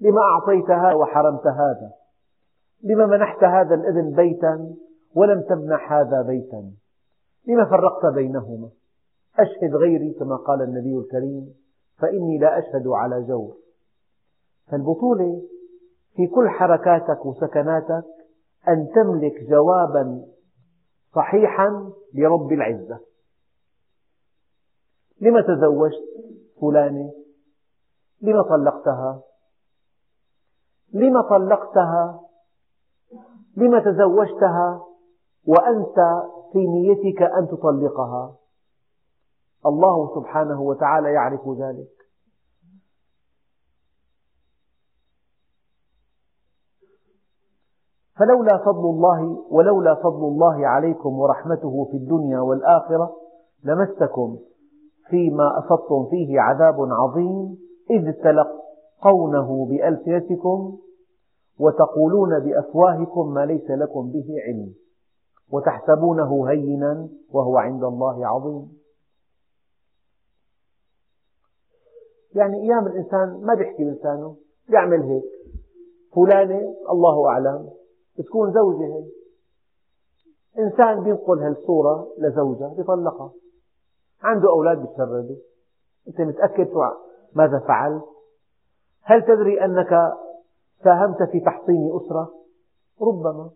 [0.00, 1.92] لما أعطيت هذا وحرمت هذا؟
[2.82, 4.74] لما منحت هذا الابن بيتا؟
[5.16, 6.72] ولم تمنح هذا بيتا.
[7.48, 8.70] لما فرقت بينهما؟
[9.38, 11.54] أشهد غيري كما قال النبي الكريم
[11.98, 13.56] فإني لا أشهد على جور.
[14.66, 15.42] فالبطولة
[16.16, 18.04] في كل حركاتك وسكناتك
[18.68, 20.26] أن تملك جوابا
[21.14, 23.00] صحيحا لرب العزة.
[25.20, 26.04] لما تزوجت
[26.60, 27.12] فلانة؟
[28.22, 29.22] لما طلقتها؟
[30.92, 32.20] لما طلقتها؟
[33.56, 34.95] لما تزوجتها؟
[35.46, 35.98] وأنت
[36.52, 38.36] في نيتك أن تطلقها.
[39.66, 41.96] الله سبحانه وتعالى يعرف ذلك.
[48.16, 53.16] فلولا فضل الله ولولا فضل الله عليكم ورحمته في الدنيا والآخرة
[53.64, 54.38] لمسكم
[55.08, 57.58] فيما أفضتم فيه عذاب عظيم
[57.90, 60.78] إذ تلقونه بألسنتكم
[61.60, 64.74] وتقولون بأفواهكم ما ليس لكم به علم.
[65.52, 68.78] وتحسبونه هينا وهو عند الله عظيم.
[72.34, 74.36] يعني أيام الإنسان ما بيحكي بلسانه
[74.68, 75.24] بيعمل هيك.
[76.14, 77.70] فلانة الله أعلم
[78.18, 79.06] بتكون زوجة هي.
[80.58, 83.32] إنسان بينقل هالصورة لزوجة بيطلقها.
[84.22, 85.36] عنده أولاد بيتشردوا.
[86.08, 86.68] أنت متأكد
[87.34, 88.04] ماذا فعلت؟
[89.02, 90.12] هل تدري أنك
[90.84, 92.34] ساهمت في تحطيم أسرة؟
[93.02, 93.50] ربما.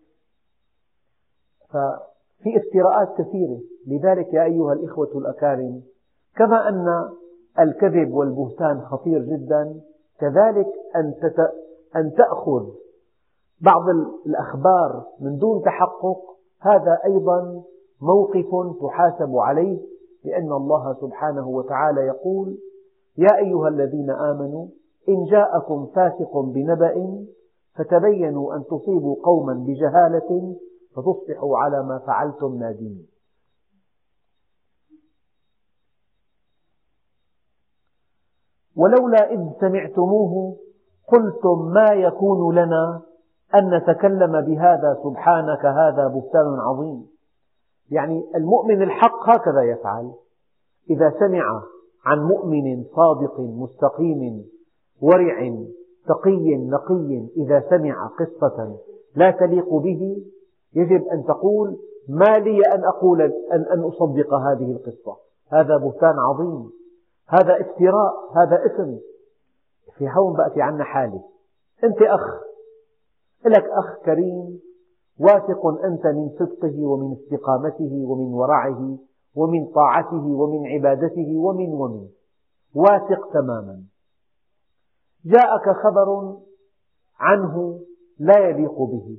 [1.71, 3.59] ففي افتراءات كثيرة.
[3.87, 5.81] لذلك يا أيها الإخوة الأكارم
[6.35, 7.09] كما أن
[7.59, 9.81] الكذب والبهتان خطير جدا
[10.19, 10.67] كذلك
[11.95, 12.65] أن تأخذ
[13.61, 13.89] بعض
[14.25, 16.17] الأخبار من دون تحقق
[16.61, 17.63] هذا أيضا
[18.01, 19.79] موقف تحاسب عليه
[20.25, 22.57] لأن الله سبحانه وتعالى يقول
[23.17, 24.67] يا أيها الذين آمنوا
[25.09, 27.25] إن جاءكم فاسق بنبأ
[27.75, 30.55] فتبينوا أن تصيبوا قوما بجهالة
[30.95, 33.07] فتصبحوا على ما فعلتم نادمين.
[38.75, 40.57] ولولا إذ سمعتموه
[41.07, 43.01] قلتم ما يكون لنا
[43.55, 47.07] أن نتكلم بهذا سبحانك هذا بهتان عظيم.
[47.91, 50.11] يعني المؤمن الحق هكذا يفعل.
[50.89, 51.61] إذا سمع
[52.05, 54.45] عن مؤمن صادق مستقيم
[55.01, 55.65] ورع
[56.07, 58.77] تقي نقي إذا سمع قصة
[59.15, 60.23] لا تليق به
[60.75, 61.77] يجب أن تقول
[62.09, 65.17] ما لي أن أقول أن, أن أصدق هذه القصة.
[65.51, 66.71] هذا بهتان عظيم.
[67.27, 68.13] هذا افتراء.
[68.35, 68.97] هذا إثم.
[69.97, 71.23] في هون بأتي عنا حالة
[71.83, 72.41] أنت أخ.
[73.45, 74.59] لك أخ كريم.
[75.19, 78.97] واثق أنت من صدقه ومن استقامته ومن ورعه
[79.35, 82.07] ومن طاعته ومن عبادته ومن ومن.
[82.75, 83.83] واثق تماما.
[85.25, 86.37] جاءك خبر
[87.19, 87.79] عنه
[88.19, 89.17] لا يليق به.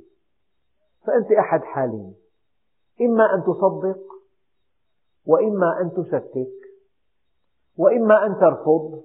[1.06, 2.14] فأنت أحد حالين.
[3.00, 4.02] إما أن تصدق
[5.26, 6.52] وإما أن تشكك
[7.78, 9.02] وإما أن ترفض.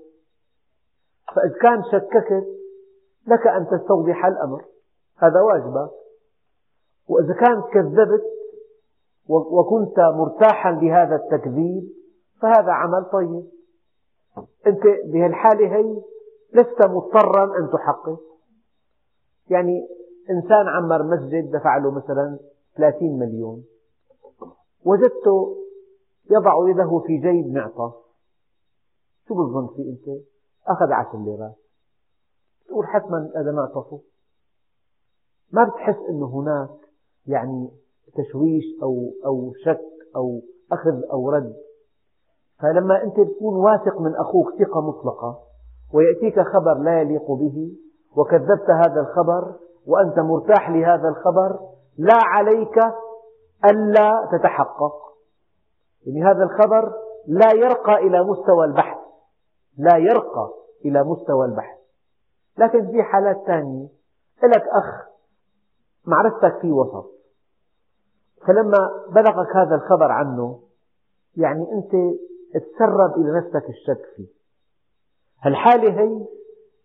[1.36, 2.48] فإذا كان شككت
[3.28, 4.66] لك أن تستوضح الأمر.
[5.18, 5.92] هذا واجبك
[7.08, 8.24] وإذا كانت كذبت
[9.30, 11.90] وكنت مرتاحا لهذا التكذيب
[12.42, 13.46] فهذا عمل طيب.
[14.68, 16.02] أنت بهالحالة هي
[16.54, 18.20] لست مضطرا أن تحقق.
[19.50, 19.88] يعني
[20.30, 22.40] إنسان عمر مسجد دفع له مثلا
[22.78, 23.64] 30 مليون.
[24.86, 25.58] وجدته
[26.32, 27.94] يضع يده في جيب معطف
[29.28, 30.24] شو بتظن فيه أنت؟
[30.68, 31.56] أخذ عشر ليرات
[32.68, 34.00] تقول حتما هذا معطفه.
[35.52, 36.70] ما بتحس أنه هناك
[37.28, 37.70] يعني
[38.16, 39.82] تشويش أو أو شك
[40.16, 41.56] أو أخذ أو رد.
[42.60, 45.40] فلما أنت تكون واثق من أخوك ثقة مطلقة
[45.94, 47.72] ويأتيك خبر لا يليق به
[48.18, 49.56] وكذبت هذا الخبر
[49.88, 51.60] وأنت مرتاح لهذا الخبر
[51.98, 52.78] لا عليك
[53.66, 54.94] ألا تتحقق.
[56.06, 56.94] يعني هذا الخبر
[57.28, 58.98] لا يرقى إلى مستوى البحث.
[59.78, 60.54] لا يرقى
[60.86, 61.78] إلى مستوى البحث.
[62.58, 63.88] لكن في حالات ثانية
[64.44, 65.08] لك أخ
[66.06, 67.12] معرفتك في وسط.
[68.48, 70.60] فلما بلغك هذا الخبر عنه
[71.38, 71.92] يعني أنت
[72.54, 74.28] تسرب إلى نفسك الشك فيه.
[75.42, 76.26] هالحالة هي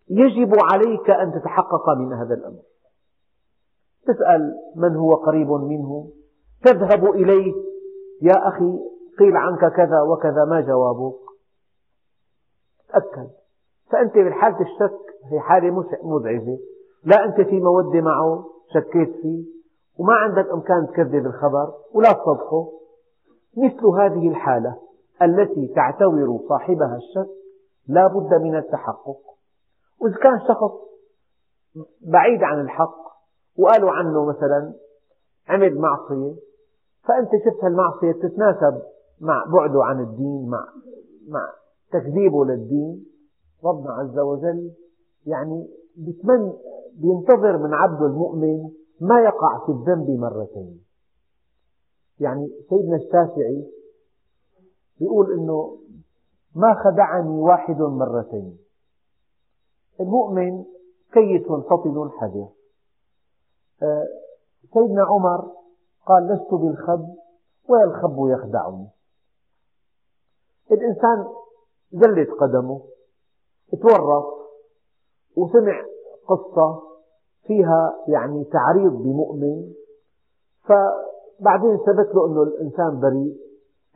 [0.09, 2.61] يجب عليك أن تتحقق من هذا الأمر.
[4.07, 6.07] تسأل من هو قريب منه.
[6.63, 7.53] تذهب إليه
[8.21, 8.79] يا أخي
[9.19, 11.19] قيل عنك كذا وكذا ما جوابك؟
[12.89, 13.29] تأكد
[13.91, 14.99] فأنت بالحالة الشك
[15.31, 16.57] هي حالة مزعجة.
[17.03, 19.43] لا أنت في مودة معه شكيت فيه
[19.99, 22.71] وما عندك إمكان تكذب الخبر ولا تصدقه.
[23.57, 24.77] مثل هذه الحالة
[25.21, 27.29] التي تعتبر صاحبها الشك
[27.87, 29.19] لا بد من التحقق.
[30.01, 30.71] وإذا كان شخص
[32.01, 33.03] بعيد عن الحق
[33.57, 34.73] وقالوا عنه مثلا
[35.47, 36.35] عمل معصية
[37.03, 38.81] فأنت شفت هالمعصية تتناسب
[39.21, 40.67] مع بعده عن الدين مع
[41.27, 41.49] مع
[41.91, 43.05] تكذيبه للدين.
[43.63, 44.71] ربنا عز وجل
[45.25, 46.53] يعني بيتمنى
[46.95, 48.69] بينتظر من عبده المؤمن
[49.01, 50.83] ما يقع في الذنب مرتين.
[52.19, 53.71] يعني سيدنا الشافعي
[55.01, 55.77] يقول إنه
[56.55, 58.57] ما خدعني واحد مرتين.
[59.99, 60.63] المؤمن
[61.13, 62.47] كيس فطن حذر.
[64.73, 65.51] سيدنا عمر
[66.07, 67.15] قال لست بالخب
[67.69, 68.87] ولا الخب يخدعني.
[70.71, 71.27] الإنسان
[71.91, 72.81] زلت قدمه
[73.81, 74.25] تورط
[75.37, 75.85] وسمع
[76.27, 76.81] قصة
[77.43, 79.73] فيها يعني تعريض بمؤمن
[80.63, 83.37] فبعدين ثبت له أنه الإنسان بريء.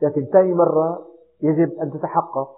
[0.02, 1.06] لكن ثاني مرة
[1.42, 2.50] يجب أن تتحقق.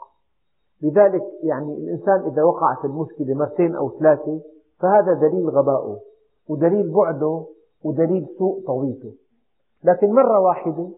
[0.83, 4.41] لذلك يعني الإنسان إذا وقع في المشكلة مرتين أو ثلاثة
[4.79, 6.10] فهذا دليل غبائه.
[6.51, 7.47] ودليل بعده
[7.85, 9.15] ودليل سوء طويته
[9.85, 10.89] لكن مرة واحدة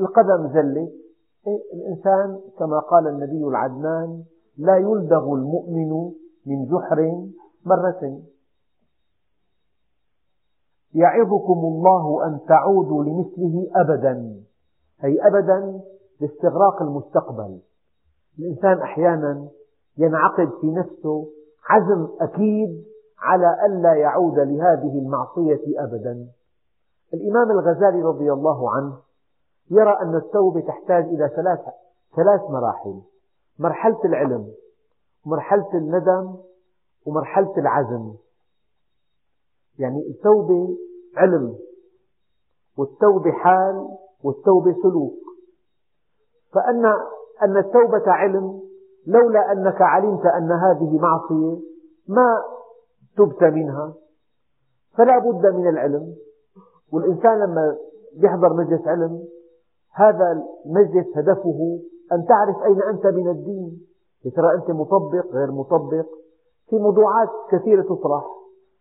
[0.00, 0.92] القدم زلت
[1.46, 4.24] إيه، الإنسان كما قال النبي العدنان
[4.58, 6.12] لا يلدغ المؤمن
[6.46, 7.26] من جحر
[7.64, 8.26] مرتين
[10.94, 14.42] يعظكم الله أن تعودوا لمثله أبدا.
[15.04, 15.80] أي أبدا
[16.20, 17.60] لاستغراق المستقبل.
[18.38, 19.48] الإنسان أحيانا
[19.98, 21.28] ينعقد في نفسه
[21.68, 22.84] عزم أكيد
[23.26, 26.26] على ألا يعود لهذه المعصية أبدا.
[27.14, 28.98] الإمام الغزالي رضي الله عنه
[29.70, 31.60] يرى أن التوبة تحتاج إلى ثلاث
[32.16, 33.02] ثلاث مراحل.
[33.58, 34.52] مرحلة العلم
[35.26, 36.36] ومرحلة الندم
[37.06, 38.14] ومرحلة العزم.
[39.78, 40.76] يعني التوبة
[41.16, 41.56] علم
[42.78, 43.88] والتوبة حال
[44.24, 45.18] والتوبة سلوك.
[46.54, 46.86] فأن
[47.42, 48.60] أن التوبة علم
[49.06, 51.60] لولا أنك علمت أن هذه معصية
[52.08, 52.42] ما
[53.16, 53.94] تبت منها
[54.96, 56.14] فلا بد من العلم.
[56.92, 57.76] والإنسان لما
[58.16, 59.24] يحضر مجلس علم
[59.94, 61.80] هذا المجلس هدفه
[62.12, 63.86] أن تعرف أين أنت من الدين.
[64.36, 66.06] ترى أنت مطبق غير مطبق؟
[66.68, 68.24] في موضوعات كثيرة تطرح.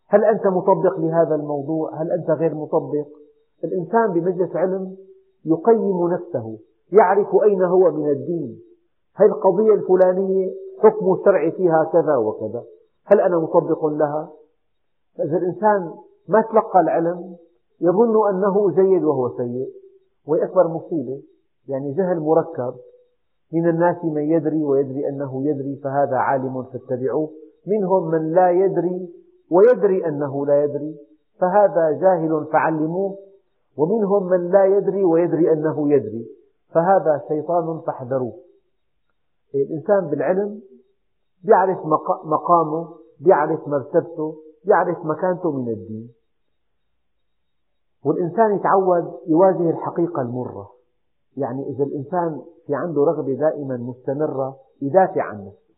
[0.08, 3.08] هل أنت مطبق لهذا الموضوع؟ هل أنت غير مطبق؟
[3.64, 4.96] الإنسان بمجلس علم
[5.46, 6.58] يقيم نفسه
[6.92, 8.60] يعرف أين هو من الدين.
[9.16, 12.64] هل القضية الفلانية حكم الشرع فيها كذا وكذا؟
[13.06, 14.30] هل أنا مطبق لها؟
[15.18, 15.94] فإذا الإنسان
[16.28, 17.36] ما تلقى العلم
[17.82, 19.70] يظن أنه جيد وهو سيء
[20.28, 21.22] وهي أكبر مصيبة.
[21.68, 22.74] يعني جهل مركب.
[23.54, 27.30] من الناس من يدري ويدري أنه يدري فهذا عالم فاتبعوه.
[27.68, 29.10] منهم من لا يدري
[29.52, 30.96] ويدري أنه لا يدري
[31.40, 33.18] فهذا جاهل فعلموه.
[33.78, 36.26] ومنهم من لا يدري ويدري أنه يدري
[36.74, 38.34] فهذا شيطان فاحذروه.
[39.56, 40.62] الإنسان بالعلم
[41.48, 41.78] يعرف
[42.26, 44.36] مقامه يعرف مرتبته
[44.66, 46.10] يعرف مكانته من الدين
[48.06, 50.72] والإنسان يتعود يواجه الحقيقة المرة
[51.38, 55.76] يعني إذا الإنسان في عنده رغبة دائما مستمرة يدافع عن نفسه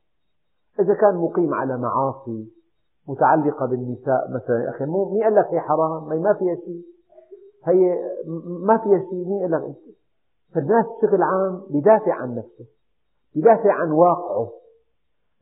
[0.80, 2.52] إذا كان مقيم على معاصي
[3.08, 6.86] متعلقة بالنساء مثلا أخي مين قال لك هي حرام؟ ما فيها شيء
[7.66, 7.98] هي
[8.46, 9.78] ما فيها شيء مين قال لك أنت؟
[10.56, 12.66] فالناس بشكل عام يدافع عن نفسه
[13.36, 14.50] يدافع عن واقعه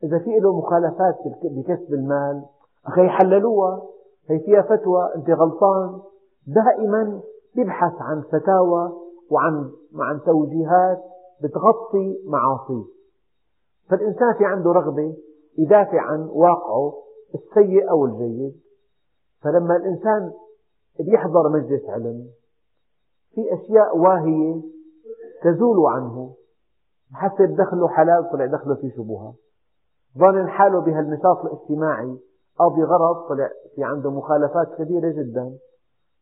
[0.04, 2.44] إذا في له مخالفات بكسب المال
[2.86, 3.82] أخي حللوها
[4.28, 6.00] هي فيها فتوى أنت غلطان.
[6.46, 7.20] دائما
[7.56, 8.92] يبحث عن فتاوى
[9.30, 11.02] وعن عن توجيهات
[11.42, 12.84] بتغطي معاصيه.
[13.90, 15.16] فالإنسان في عنده رغبة
[15.58, 16.92] يدافع عن واقعه
[17.34, 18.54] السيء أو الجيد.
[19.42, 20.32] فلما الإنسان
[21.00, 22.26] بيحضر مجلس علم
[23.34, 24.62] في أشياء واهية
[25.42, 26.34] تزول عنه
[27.12, 29.34] حسب دخله حلال طلع دخله في شبهات
[30.18, 32.18] ظن حاله بهالنشاط الاجتماعي
[32.60, 35.52] أو بغرض طلع في عنده مخالفات كثيرة جدا.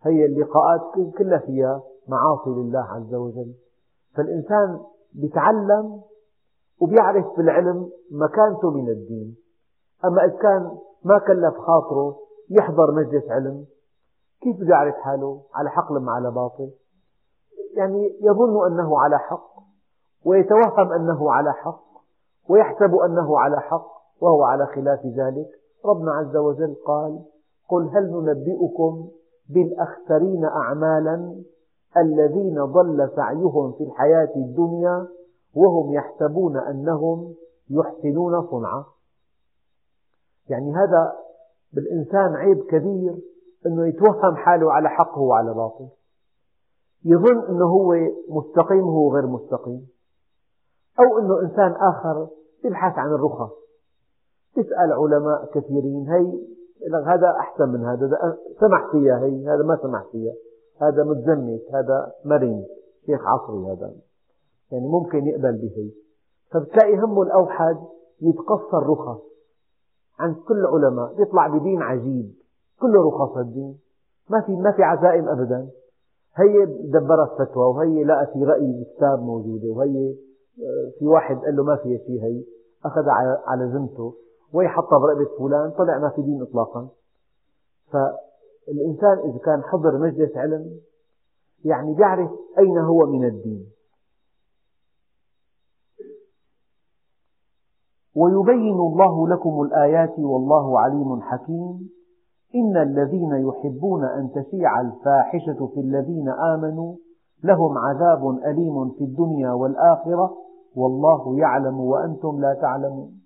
[0.02, 0.80] هي اللقاءات
[1.18, 3.54] كلها فيها معاصي لله عز وجل.
[4.16, 4.80] فالإنسان
[5.14, 6.02] يتعلم
[6.80, 9.36] وبيعرف بالعلم مكانته من الدين.
[10.04, 12.16] أما إذا كان ما كلف خاطره
[12.50, 13.64] يحضر مجلس علم
[14.40, 16.70] كيف بده يعرف حاله؟ على حق أم على باطل.
[17.76, 19.50] يعني يظن أنه على حق
[20.24, 21.83] ويتوهم أنه على حق.
[22.48, 23.86] ويحسب أنه على حق
[24.20, 25.48] وهو على خلاف ذلك.
[25.84, 27.20] ربنا عز وجل قال
[27.68, 29.08] قل هل ننبئكم
[29.48, 31.42] بالأخسرين أعمالا
[31.96, 35.08] الذين ضل سعيهم في الحياة الدنيا
[35.54, 37.34] وهم يحسبون أنهم
[37.70, 38.84] يحسنون صنعا؟
[40.48, 41.12] يعني هذا
[41.72, 43.14] بالإنسان عيب كبير
[43.66, 45.88] أنه يتوهم حاله على حق وعلى باطل.
[47.04, 47.94] يظن أنه هو
[48.28, 49.88] مستقيم وهو غير مستقيم.
[51.00, 52.28] أو أنه إنسان آخر
[52.64, 53.50] يبحث عن الرخص.
[54.56, 56.32] تسأل علماء كثيرين هي
[57.06, 58.36] هذا أحسن من هذا.
[58.60, 60.32] سمح فيها هي هذا ما سمح فيها.
[60.80, 62.64] هذا متزمت هذا مرن.
[63.06, 63.92] شيخ عصري هذا.
[64.72, 65.90] يعني ممكن يقبل بهي
[66.50, 67.76] فبتلاقي همه الأوحد
[68.22, 69.20] يتقصى الرخص
[70.18, 72.34] عند كل العلماء يطلع بدين عجيب.
[72.80, 73.78] كله رخص الدين.
[74.30, 75.68] ما في ما في عزائم أبدا.
[76.36, 80.14] هي دبرت فتوى وهي لقى في رأي بالكتاب موجودة وهي
[80.98, 82.44] في واحد قال له ما فيها شيء هي.
[82.84, 83.08] أخذ
[83.46, 84.14] على ذمته
[84.52, 86.88] وهي حطها برقبة فلان طلع ما في دين إطلاقا.
[87.92, 90.80] فالإنسان إذا كان حضر مجلس علم
[91.64, 93.66] يعني بيعرف أين هو من الدين.
[98.16, 101.90] ويبين الله لكم الآيات والله عليم حكيم.
[102.54, 106.96] إن الذين يحبون أن تشيع الفاحشة في الذين آمنوا
[107.44, 110.36] لهم عذاب أليم في الدنيا والآخرة
[110.76, 113.20] والله يعلم وأنتم لا تعلمون.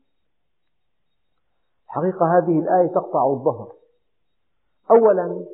[1.87, 3.73] حقيقة هذه الآية تقطع الظهر.
[4.91, 5.45] أولا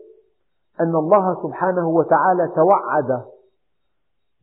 [0.80, 3.24] أن الله سبحانه وتعالى توعد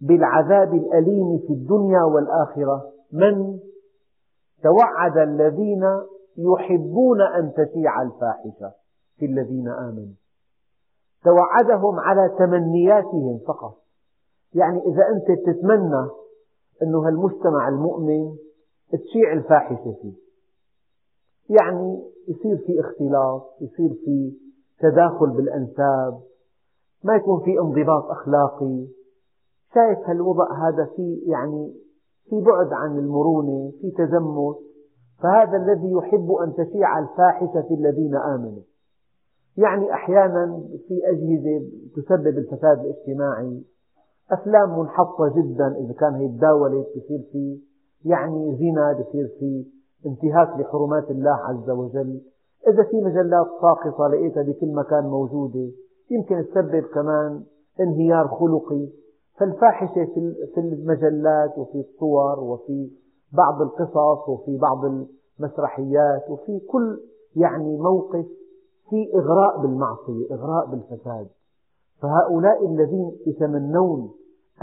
[0.02, 2.92] بالعذاب الأليم في الدنيا والآخرة.
[3.14, 3.60] من؟
[4.64, 5.84] توعد الذين
[6.38, 8.74] يحبون أن تشيع الفاحشة
[9.18, 10.16] في الذين آمنوا.
[11.24, 13.81] توعدهم على تمنياتهم فقط.
[14.54, 16.10] يعني إذا أنت تتمنى
[16.84, 18.36] أن هالمجتمع المؤمن
[18.92, 20.14] تشيع الفاحشة فيه.
[21.50, 24.34] يعني يصير في اختلاط يصير في
[24.80, 26.22] تداخل بالأنساب
[27.04, 28.88] ما يكون في انضباط أخلاقي.
[29.74, 31.74] شايف هالوضع هذا في يعني
[32.30, 34.58] في بعد عن المرونة في تزمت
[35.24, 38.62] فهذا الذي يحب أن تشيع الفاحشة في الذين آمنوا.
[39.58, 43.64] يعني أحيانا في أجهزة تسبب الفساد الاجتماعي.
[44.32, 47.60] أفلام منحطة جدا إذا كان هي تداولت بصير في
[48.06, 49.66] يعني زنا بصير في
[50.06, 52.22] انتهاك لحرمات الله عز وجل.
[52.68, 55.72] إذا في مجلات ساقطة لقيتها بكل مكان موجودة
[56.12, 57.44] يمكن تسبب كمان
[57.80, 58.88] انهيار خلقي.
[59.40, 60.06] فالفاحشة
[60.54, 62.92] في المجلات وفي الصور وفي
[63.34, 67.00] بعض القصص وفي بعض المسرحيات وفي كل
[67.36, 68.26] يعني موقف
[68.90, 71.28] في إغراء بالمعصية إغراء بالفساد.
[72.02, 74.12] فهؤلاء الذين يتمنون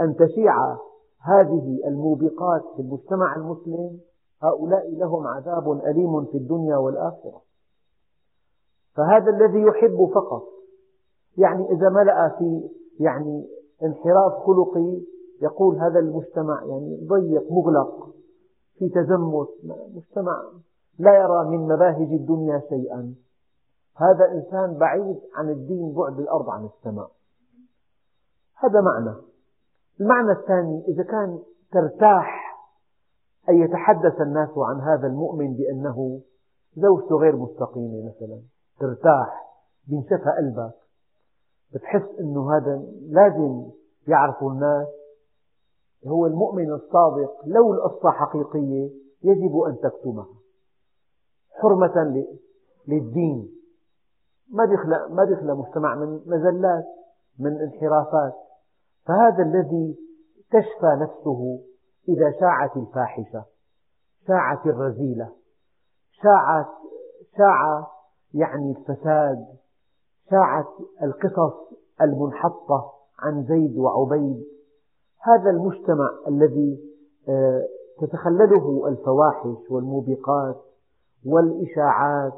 [0.01, 0.77] أن تشيع
[1.21, 3.99] هذه الموبقات في المجتمع المسلم
[4.43, 7.41] هؤلاء لهم عذاب أليم في الدنيا والآخرة.
[8.95, 10.43] فهذا الذي يحب فقط
[11.37, 12.69] يعني إذا ملأ في
[12.99, 13.47] يعني
[13.83, 15.01] انحراف خلقي
[15.41, 18.09] يقول هذا المجتمع يعني ضيق مغلق
[18.77, 19.49] في تزمت
[19.95, 20.43] مجتمع
[20.99, 23.15] لا يرى من مباهج الدنيا شيئا.
[23.95, 27.11] هذا إنسان بعيد عن الدين بعد الأرض عن السماء.
[28.55, 29.15] هذا معنى.
[30.01, 31.39] المعنى الثاني إذا كان
[31.71, 32.55] ترتاح
[33.49, 36.21] أن يتحدث الناس عن هذا المؤمن بأنه
[36.75, 38.41] زوجته غير مستقيمة مثلا
[38.79, 39.45] ترتاح
[39.87, 40.73] بينشفى قلبك
[41.73, 43.71] بتحس أنه هذا لازم
[44.07, 44.87] يعرفوا الناس.
[46.07, 48.89] هو المؤمن الصادق لو القصة حقيقية
[49.23, 50.27] يجب أن تكتمها.
[51.61, 52.25] حرمة
[52.87, 53.49] للدين.
[54.53, 56.85] ما بيخلق ما بيخلق مجتمع من مزلات
[57.39, 58.33] من انحرافات.
[59.05, 59.97] فهذا الذي
[60.51, 61.59] تشفى نفسه
[62.09, 63.45] إذا شاعت الفاحشة
[64.27, 65.29] شاعت الرذيلة
[66.11, 66.67] شاعت
[67.37, 67.87] شاع
[68.33, 69.45] يعني الفساد
[70.29, 70.67] شاعت
[71.03, 71.53] القصص
[72.01, 74.43] المنحطة عن زيد وعبيد.
[75.21, 76.79] هذا المجتمع الذي
[77.29, 77.61] آه،
[78.01, 80.55] تتخلله الفواحش والموبقات
[81.25, 82.33] والإشاعات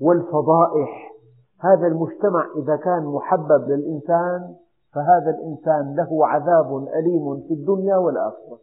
[0.00, 1.12] والفضائح
[1.60, 4.56] هذا المجتمع إذا كان محبب للإنسان
[4.94, 8.58] فهذا الإنسان له عذاب أليم في الدنيا والآخرة.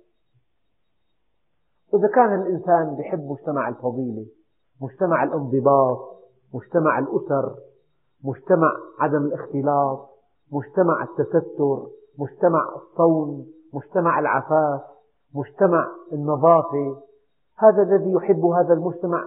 [1.93, 4.25] إذا كان الإنسان يحب مجتمع الفضيلة
[4.81, 5.99] مجتمع الانضباط
[6.53, 7.55] مجتمع الأسر
[8.23, 10.09] مجتمع عدم الاختلاط
[10.51, 11.87] مجتمع التستر
[12.19, 14.81] مجتمع الصون مجتمع العفاف
[15.35, 17.01] مجتمع النظافة
[17.57, 19.23] هذا الذي يحب هذا المجتمع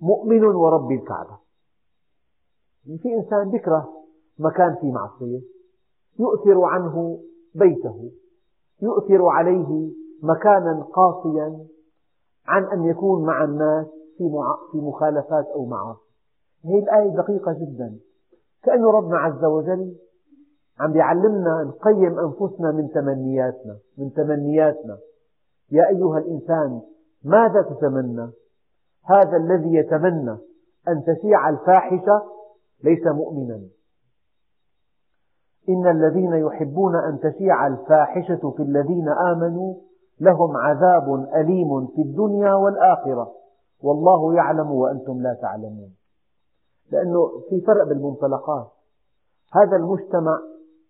[0.00, 1.38] مؤمن ورب الكعبة.
[3.02, 3.88] في إنسان يكره
[4.38, 5.40] مكان فيه معصية.
[6.18, 7.18] يؤثر عنه
[7.54, 8.10] بيته
[8.82, 9.90] يؤثر عليه
[10.22, 11.66] مكانا قاسيا
[12.46, 13.86] عن أن يكون مع الناس
[14.72, 16.00] في مخالفات أو معاصي.
[16.64, 17.98] هذه الآية دقيقة جدا.
[18.62, 19.94] كأن ربنا عز وجل
[20.80, 24.98] عم يعلمنا نقيم أنفسنا من تمنياتنا من تمنياتنا.
[25.70, 26.80] يا أيها الإنسان
[27.24, 28.30] ماذا تتمنى؟
[29.04, 30.36] هذا الذي يتمنى
[30.88, 32.22] أن تشيع الفاحشة
[32.84, 33.60] ليس مؤمنا.
[35.68, 39.74] إن الذين يحبون أن تشيع الفاحشة في الذين آمنوا
[40.20, 43.32] لهم عذاب أليم في الدنيا والآخرة
[43.82, 45.94] والله يعلم وأنتم لا تعلمون
[46.92, 48.66] لأنه في فرق بالمنطلقات
[49.52, 50.40] هذا المجتمع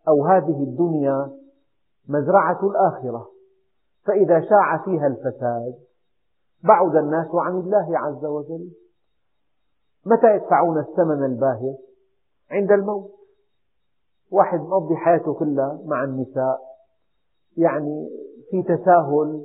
[0.09, 1.31] أو هذه الدنيا
[2.09, 3.29] مزرعة الآخرة
[4.05, 5.75] فإذا شاع فيها الفساد
[6.65, 8.71] بعد الناس عن الله عز وجل
[10.07, 11.75] متى يدفعون الثمن الباهظ
[12.51, 13.24] عند الموت
[14.33, 16.61] واحد مقضي حياته كلها مع النساء.
[17.57, 18.09] يعني
[18.51, 19.45] في تساهل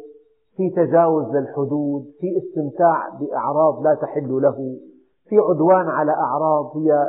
[0.56, 4.80] في تجاوز للحدود في استمتاع بأعراض لا تحل له
[5.26, 7.08] في عدوان على أعراض هي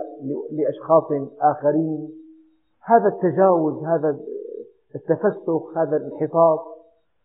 [0.50, 1.04] لأشخاص
[1.40, 2.10] آخرين.
[2.84, 4.18] هذا التجاوز هذا
[4.94, 6.60] التفسخ هذا الانحطاط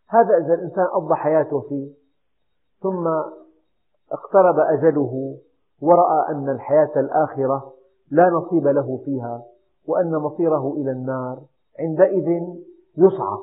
[0.08, 1.90] هذا إذا الإنسان قضى حياته فيه.
[2.82, 3.06] ثم
[4.12, 5.36] اقترب أجله
[5.82, 7.72] ورأى أن الحياة الآخرة
[8.10, 9.42] لا نصيب له فيها.
[9.86, 11.42] وأن مصيره إلى النار
[11.78, 12.28] عندئذ
[12.98, 13.42] يصعق.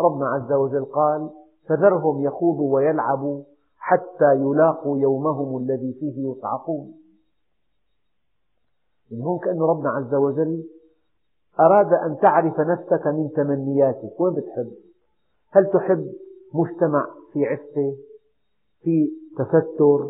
[0.00, 1.30] ربنا عز وجل قال
[1.68, 3.42] فذرهم يخوضوا ويلعبوا
[3.78, 6.94] حتى يلاقوا يومهم الذي فيه يصعقون.
[9.10, 10.64] يعني هون كأن ربنا عز وجل
[11.60, 14.20] أراد أن تعرف نفسك من تمنياتك.
[14.20, 14.72] وين بتحب؟
[15.50, 16.12] هل تحب
[16.54, 17.96] مجتمع في عفة
[18.80, 20.08] في تستر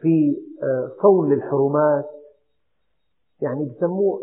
[0.00, 2.04] في آه، صون للحرمات
[3.42, 4.20] يعني بسموه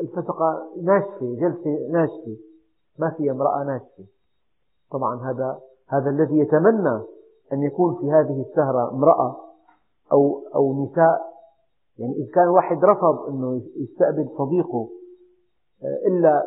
[0.00, 2.36] الفسقة ناشفة جلسة ناشفة.
[2.98, 4.04] ما في امرأة ناشفة.
[4.90, 7.02] طبعا هذا هذا الذي يتمنى
[7.52, 9.36] أن يكون في هذه السهرة امرأة
[10.12, 11.34] أو أو نساء.
[11.98, 14.88] يعني إذا كان واحد رفض أنه يستقبل صديقه
[15.84, 16.42] آه، إلا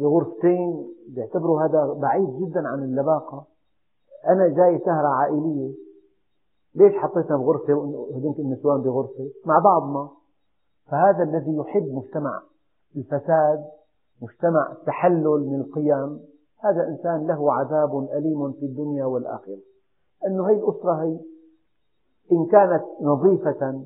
[0.00, 3.44] بغرفتين بيعتبروا هذا بعيد جدا عن اللباقة.
[4.28, 5.74] أنا جاي سهرة عائلية.
[6.74, 10.17] ليش حطيتنا بغرفة؟ وهذنك النسوان بغرفة؟ مع بعضنا
[10.90, 12.42] فهذا الذي يحب مجتمع
[12.96, 13.64] الفساد
[14.22, 16.20] مجتمع التحلل من القيم
[16.64, 19.58] هذا إنسان له عذاب أليم في الدنيا والآخرة.
[20.26, 21.20] أنه هذه الأسرة هي
[22.32, 23.82] إن كانت نظيفة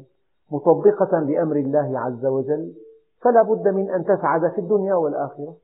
[0.52, 2.74] مطبقة لأمر الله عز وجل
[3.20, 5.56] فلا بد من أن تسعد في الدنيا والآخرة.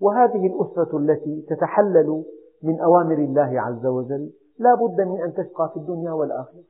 [0.00, 2.24] وهذه الأسرة التي تتحلل
[2.62, 6.62] من أوامر الله عز وجل لا بد من أن تشقى في الدنيا والآخرة.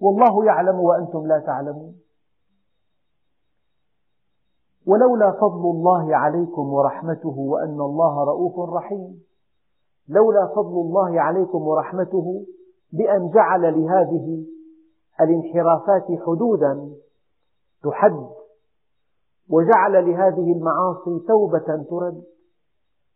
[0.00, 1.94] والله يعلم وأنتم لا تعلمون.
[4.86, 9.22] ولولا فضل الله عليكم ورحمته وأن الله رؤوف رحيم.
[10.08, 12.46] لولا فضل الله عليكم ورحمته
[12.92, 14.44] بأن جعل لهذه
[15.20, 16.90] الانحرافات حدودا
[17.82, 18.26] تحد
[19.50, 22.22] وجعل لهذه المعاصي توبة ترد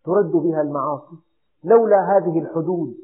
[0.05, 1.17] ترد بها المعاصي.
[1.65, 2.95] لولا هذه الحدود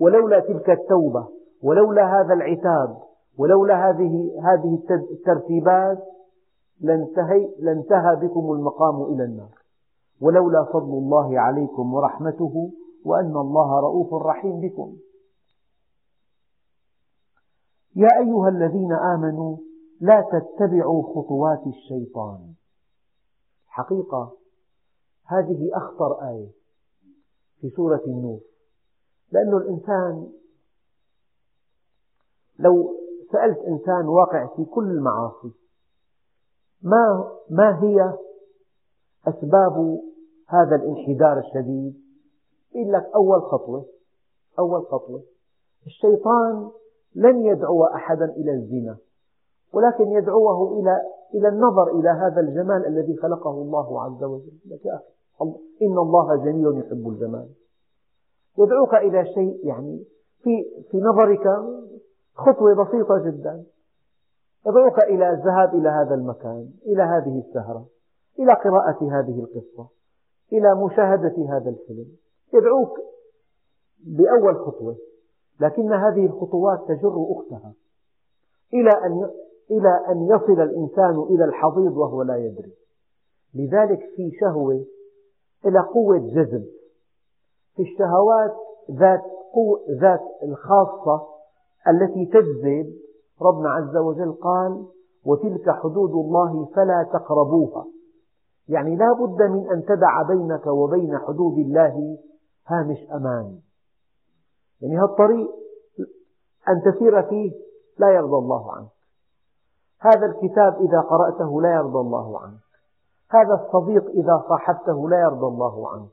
[0.00, 1.28] ولولا تلك التوبة
[1.62, 5.98] ولولا هذا العتاب ولولا هذه هذه الترتيبات
[6.80, 9.54] لانتهي لانتهى بكم المقام إلى النار.
[10.20, 12.72] ولولا فضل الله عليكم ورحمته
[13.04, 14.96] وأن الله رؤوف رحيم بكم.
[17.96, 19.56] يا أيها الذين آمنوا
[20.00, 22.54] لا تتبعوا خطوات الشيطان.
[23.66, 24.32] حقيقة
[25.26, 26.48] هذه أخطر آية
[27.60, 28.40] في سورة النور.
[29.32, 30.32] لأن الإنسان
[32.58, 32.99] لو
[33.32, 35.52] سألت إنسان واقع في كل المعاصي
[36.82, 38.14] ما ما هي
[39.28, 40.00] أسباب
[40.48, 41.94] هذا الانحدار الشديد؟
[42.74, 43.86] يقول لك أول خطوة
[44.58, 45.22] أول خطوة
[45.86, 46.70] الشيطان
[47.14, 48.96] لن يدعو أحدا إلى الزنا
[49.72, 50.96] ولكن يدعوه إلى
[51.34, 55.04] إلى النظر إلى هذا الجمال الذي خلقه الله عز وجل لك يا أخي
[55.82, 57.48] إن الله جميل يحب الجمال
[58.58, 60.04] يدعوك إلى شيء يعني
[60.42, 60.50] في
[60.90, 61.46] في نظرك
[62.40, 63.64] خطوة بسيطة جدا.
[64.66, 67.86] يدعوك إلى الذهاب إلى هذا المكان إلى هذه السهرة
[68.38, 69.88] إلى قراءة هذه القصة
[70.52, 72.06] إلى مشاهدة هذا الفيلم.
[72.54, 72.98] يدعوك
[74.06, 74.96] بأول خطوة
[75.60, 77.72] لكن هذه الخطوات تجر أختها.
[78.74, 79.30] إلى أن
[79.70, 82.72] إلى أن يصل الإنسان إلى الحضيض وهو لا يدري.
[83.54, 84.84] لذلك في شهوة
[85.66, 86.66] إلى قوة جذب.
[87.76, 88.54] في الشهوات
[88.90, 89.22] ذات
[89.54, 91.39] قوة ذات الخاصة
[91.88, 92.94] التي تجذب
[93.42, 94.86] ربنا عز وجل قال
[95.26, 97.86] وتلك حدود الله فلا تقربوها.
[98.68, 102.18] يعني لا بد من أن تدع بينك وبين حدود الله
[102.66, 103.58] هامش أمان.
[104.80, 105.50] يعني هذا الطريق
[106.68, 107.52] أن تسير فيه
[107.98, 108.88] لا يرضى الله عنك.
[110.00, 112.60] هذا الكتاب إذا قرأته لا يرضى الله عنك.
[113.30, 116.10] هذا الصديق إذا صاحبته لا يرضى الله عنك.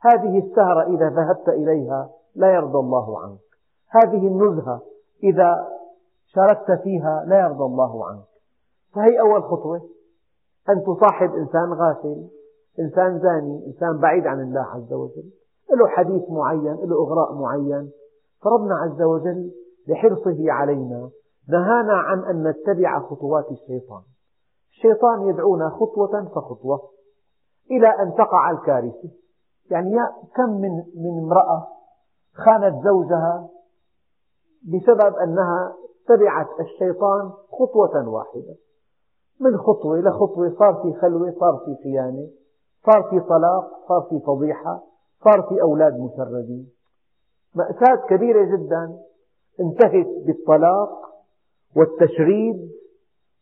[0.00, 3.49] هذه السهرة إذا ذهبت إليها لا يرضى الله عنك.
[3.90, 4.82] هذه النزهة
[5.22, 5.68] إذا
[6.26, 8.24] شاركت فيها لا يرضى الله عنك.
[8.94, 9.80] فهي أول خطوة.
[10.68, 12.28] أن تصاحب إنسان غافل
[12.80, 15.30] إنسان زاني إنسان بعيد عن الله عز وجل.
[15.70, 17.90] له حديث معين له إغراء معين.
[18.42, 19.50] فربنا عز وجل
[19.88, 21.10] لحرصه علينا
[21.48, 24.02] نهانا عن أن نتبع خطوات الشيطان.
[24.70, 26.80] الشيطان يدعونا خطوة فخطوة
[27.70, 29.10] إلى أن تقع الكارثة.
[29.70, 29.96] يعني
[30.36, 31.66] كم من من امرأة
[32.34, 33.48] خانت زوجها
[34.62, 35.74] بسبب أنها
[36.08, 38.54] تبعت الشيطان خطوة واحدة.
[39.40, 42.28] من خطوة لخطوة صار في خلوة صار في خيانة
[42.86, 44.82] صار في طلاق صار في فضيحة
[45.24, 46.70] صار في أولاد مشردين.
[47.54, 48.98] مأساة كبيرة جدا
[49.60, 50.90] انتهت بالطلاق
[51.76, 52.70] والتشريد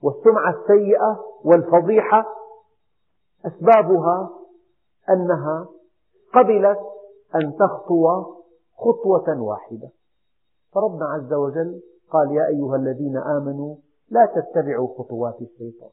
[0.03, 2.25] والسمعة السيئة والفضيحة.
[3.47, 4.31] أسبابها
[5.11, 5.69] أنها
[6.35, 6.79] قبلت
[7.35, 8.25] أن تخطو
[8.77, 9.89] خطوة واحدة.
[10.73, 13.77] فربنا عز وجل قال يا أيها الذين آمنوا
[14.11, 15.91] لا تتبعوا خطوات الشيطان.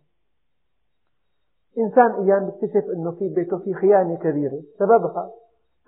[1.77, 4.61] إنسان أيام يكتشف أنه في بيته في خيانة كبيرة.
[4.79, 5.31] سببها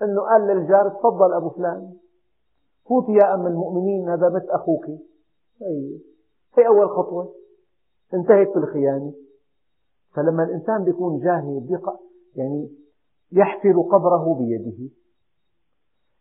[0.01, 1.93] أنه قال للجار تفضل أبو فلان.
[2.89, 4.85] فوتي يا أم المؤمنين هذا مت أخوك.
[5.61, 5.99] هي,
[6.57, 7.33] هي أول خطوة.
[8.13, 9.13] انتهت بالخيانة.
[10.13, 11.79] فلما الإنسان يكون جاهل
[12.35, 12.69] يعني
[13.31, 14.89] يحفر قبره بيده.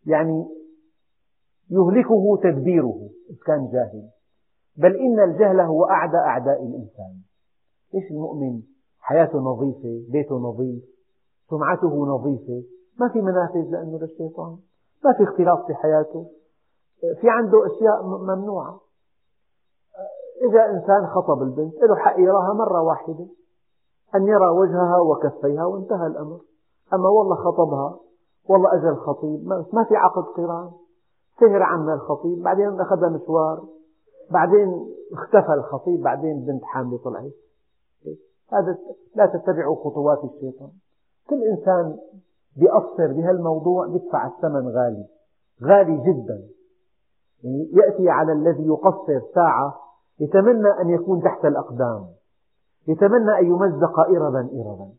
[0.06, 0.46] يعني
[1.70, 4.08] يهلكه تدبيره إذا كان جاهل.
[4.76, 7.14] بل إن الجهل هو أعدى أعداء الإنسان.
[7.94, 8.62] إيش المؤمن؟
[9.00, 10.84] حياته نظيفة بيته نظيف
[11.50, 12.62] سمعته نظيفة.
[13.00, 14.56] ما في منافذ لأنه للشيطان.
[15.04, 16.26] ما في اختلاط في حياته.
[17.20, 18.80] في عنده أشياء ممنوعة.
[20.50, 23.26] إذا إنسان خطب البنت له حق يراها مرة واحدة.
[24.14, 26.40] أن يرى وجهها وكفيها وانتهى الأمر.
[26.94, 27.98] أما والله خطبها
[28.48, 30.70] والله أجى الخطيب ما في عقد قران
[31.41, 33.64] سهر عنا الخطيب بعدين أخذها مشوار
[34.30, 37.32] بعدين اختفى الخطيب بعدين بنت حاملة طلعت.
[38.53, 38.78] هذا
[39.14, 40.70] لا تتبعوا خطوات الشيطان.
[41.28, 41.99] كل إنسان
[42.57, 45.07] بيقصر بهالموضوع بيدفع الثمن غالي
[45.62, 46.49] غالي جدا.
[47.45, 49.80] يعني يأتي على الذي يقصر ساعة
[50.20, 52.07] يتمنى أن يكون تحت الأقدام
[52.89, 54.93] يتمنى أن يمزق إربا إربا.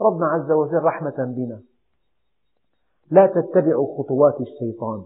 [0.00, 1.60] ربنا عز وجل رحمة بنا.
[3.10, 5.04] لا تتبعوا خطوات الشيطان.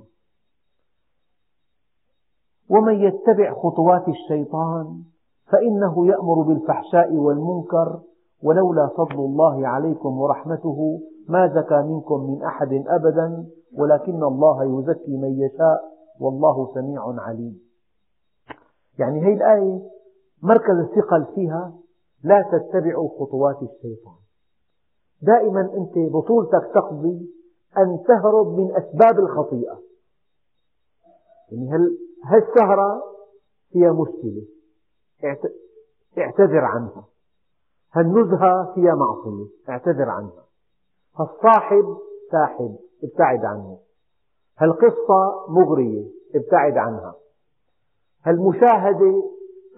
[2.70, 5.02] ومن يتبع خطوات الشيطان
[5.46, 8.00] فإنه يأمر بالفحشاء والمنكر
[8.42, 13.46] ولولا فضل الله عليكم ورحمته ما زكى منكم من أحد أبدا
[13.78, 15.80] ولكن الله يزكي من يشاء
[16.20, 17.60] والله سميع عليم.
[18.98, 19.82] يعني هذه الآية
[20.42, 21.74] مركز الثقل فيها
[22.24, 24.14] لا تتبعوا خطوات الشيطان.
[25.22, 27.30] دائما أنت بطولتك تقضي
[27.78, 29.78] أن تهرب من أسباب الخطيئة.
[31.52, 31.70] يعني
[32.24, 33.02] هالسهرة
[33.72, 34.46] فيها مشكلة.
[36.18, 37.04] اعتذر عنها.
[37.92, 39.46] هالنزهة فيها معصية.
[39.68, 40.44] اعتذر عنها.
[41.16, 41.98] هالصاحب
[42.30, 43.78] ساحب ابتعد عنه.
[44.58, 47.14] هالقصة مغرية ابتعد عنها.
[48.24, 49.22] هالمشاهدة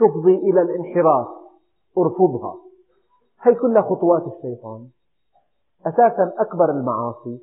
[0.01, 1.29] تفضي إلى الانحراف
[1.99, 2.57] ارفضها.
[3.41, 4.89] هي كلها خطوات الشيطان.
[5.87, 7.41] أساسا أكبر المعاصي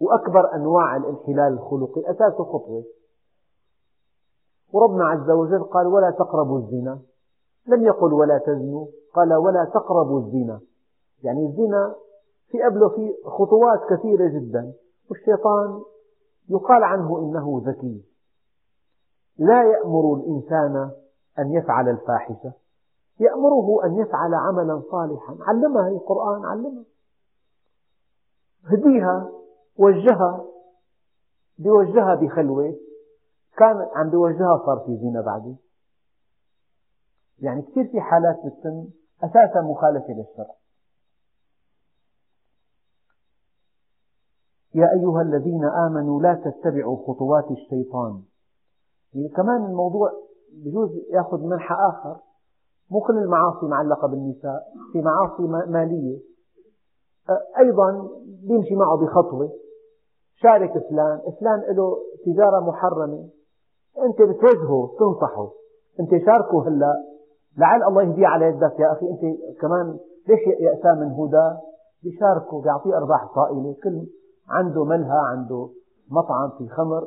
[0.00, 2.84] وأكبر أنواع الانحلال الخلقي أساسه خطوة.
[4.74, 6.98] وربنا عز وجل قال ولا تقربوا الزنا.
[7.66, 10.60] لم يقل ولا تزنوا قال ولا تقربوا الزنا.
[11.22, 11.94] يعني الزنا
[12.48, 14.72] في قبله في خطوات كثيرة جدا
[15.10, 15.82] والشيطان
[16.48, 18.04] يقال عنه إنه ذكي.
[19.38, 20.90] لا يأمر الإنسان
[21.38, 22.52] أن يفعل الفاحشة
[23.20, 25.36] يأمره أن يفعل عملا صالحا.
[25.40, 26.84] علمها القرآن علمها.
[28.64, 29.30] هديها
[29.78, 30.44] وجهها
[31.58, 32.74] بيوجهها بخلوة.
[33.58, 35.58] كان عم بيوجهها صار في زنا بعدين.
[37.38, 38.88] يعني كثير في حالات بالسن
[39.24, 40.54] أساسا مخالفة للشرع.
[44.74, 48.22] يا أيها الذين آمنوا لا تتبعوا خطوات الشيطان.
[49.14, 50.12] يعني كمان الموضوع
[50.52, 52.16] بجوز يأخذ منحى آخر.
[52.90, 56.18] مو كل المعاصي معلقة بالنساء في معاصي مالية.
[57.58, 59.52] أيضا بيمشي معه بخطوة.
[60.36, 63.28] شارك فلان فلان له تجارة محرمة.
[64.02, 65.50] أنت بتوجهه تنصحه
[66.00, 66.94] أنت شاركه هلأ.
[67.58, 69.06] لعل الله يهديه على يدك يا أخي.
[69.10, 69.20] أنت
[69.60, 69.96] كمان
[70.28, 71.56] ليش يأسى من هدى؟
[72.02, 74.06] بيشاركه بيعطيه أرباح طائلة كل
[74.48, 75.68] عنده ملهى عنده
[76.10, 77.04] مطعم في خمر.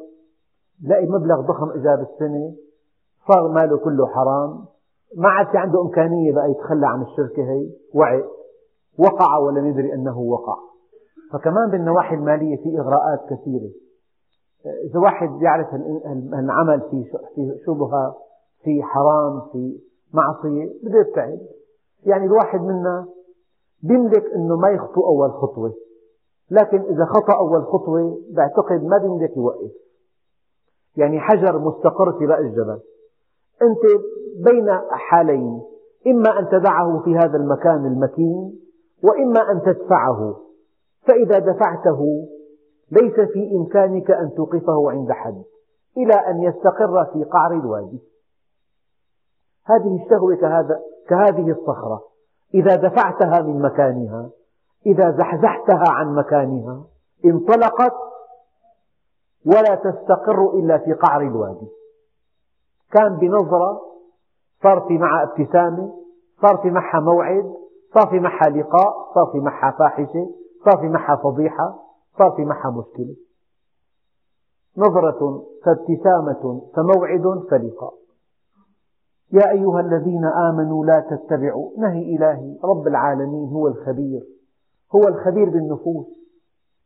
[0.84, 2.54] لاقي مبلغ ضخم إجا بالسنة
[3.28, 4.66] صار ماله كله حرام.
[5.18, 7.70] ما عاد في عنده إمكانية بقى يتخلى عن الشركة هي.
[7.96, 8.24] وعي.
[9.00, 10.56] وقع ولم يدري أنه وقع.
[11.34, 13.70] فكمان بالنواحي المالية في إغراءات كثيرة.
[14.90, 15.68] إذا واحد يعرف
[16.34, 17.06] العمل في
[17.66, 18.16] شبهة
[18.64, 19.80] في حرام في
[20.14, 21.40] معصية بده يبتعد.
[22.06, 23.08] يعني الواحد منا
[23.84, 25.74] بيملك أنه ما يخطو أول خطوة.
[26.52, 29.72] لكن إذا خطأ أول خطوة بعتقد ما بيملك يوقف.
[30.98, 32.80] يعني حجر مستقر في رأس الجبل.
[33.62, 34.04] أنت
[34.46, 35.62] بين حالين.
[36.08, 38.60] إما أن تدعه في هذا المكان المكين
[39.04, 40.38] وإما أن تدفعه.
[41.08, 42.28] فإذا دفعته
[42.92, 45.44] ليس في إمكانك أن توقفه عند حد
[45.98, 48.00] إلى أن يستقر في قعر الوادي.
[49.66, 50.80] هذه الشهوة كهذا
[51.10, 52.04] كهذه الصخرة.
[52.54, 54.30] إذا دفعتها من مكانها
[54.86, 56.84] إذا زحزحتها عن مكانها
[57.26, 57.94] انطلقت
[59.46, 61.68] ولا تستقر إلا في قعر الوادي.
[62.92, 63.82] كان بنظرة
[64.64, 65.94] صار في معها ابتسامة
[66.42, 67.54] صار في معها موعد
[67.94, 70.30] صار في معها لقاء صار في معها فاحشة
[70.66, 71.87] صار في معها فضيحة.
[72.18, 73.16] صار في معها مشكلة
[74.78, 77.94] نظرة فابتسامة فموعد فلقاء.
[79.32, 81.72] يا أيها الذين آمنوا لا تتبعوا.
[81.78, 82.58] نهي إلهي.
[82.64, 84.24] رب العالمين هو الخبير.
[84.96, 86.08] هو الخبير بالنفوس.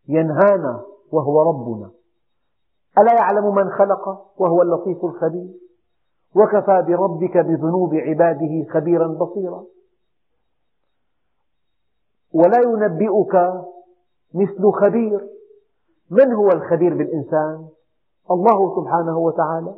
[0.07, 1.91] ينهانا وهو ربنا.
[2.97, 5.53] ألا يعلم من خلق؟ وهو اللطيف الخبير.
[6.35, 9.63] وكفى بربك بذنوب عباده خبيرا بصيرا.
[12.33, 13.35] ولا ينبئك
[14.33, 15.27] مثل خبير.
[16.11, 17.67] من هو الخبير بالإنسان؟
[18.31, 19.75] الله سبحانه وتعالى.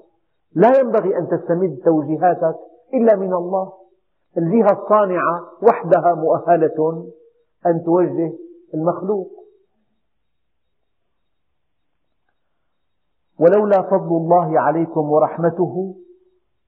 [0.56, 2.56] لا ينبغي أن تستمد توجيهاتك
[2.93, 3.74] إلا من الله.
[4.38, 7.06] الجهة الصانعة وحدها مؤهلة
[7.66, 8.34] أن توجه
[8.74, 9.32] المخلوق.
[13.39, 15.95] ولولا فضل الله عليكم ورحمته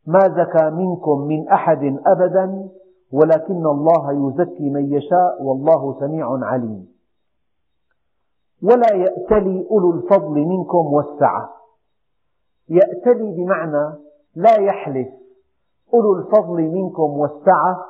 [0.08, 2.70] ما زكى منكم من أحد أبدا
[3.12, 6.95] ولكن الله يزكي من يشاء والله سميع عليم.
[8.64, 11.50] ولا يأتلي أولو الفضل منكم والسعة.
[12.70, 13.96] يأتلي بمعنى
[14.36, 15.08] لا يحلف
[15.94, 17.86] أولو الفضل منكم والسعة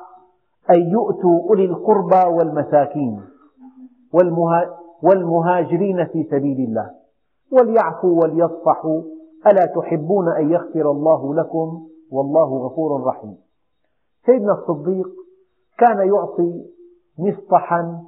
[0.70, 3.22] أن يؤتوا أولي القربى والمساكين
[5.02, 6.90] والمهاجرين في سبيل الله.
[7.52, 9.02] وليعفوا وليصفحوا
[9.46, 13.36] ألا تحبون أن يغفر الله لكم؟ والله غفور رحيم.
[14.26, 15.08] سيدنا الصديق
[15.78, 16.64] كان يعطي
[17.18, 18.02] مصطحا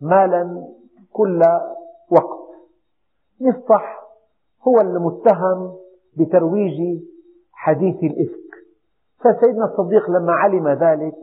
[0.00, 0.68] مالا
[1.14, 1.40] كل
[2.10, 2.44] وقت.
[3.40, 4.00] مصطح
[4.68, 5.72] هو المتهم
[6.18, 7.02] بترويج
[7.52, 8.50] حديث الإفك.
[9.20, 11.14] فسيدنا الصديق لما علم ذلك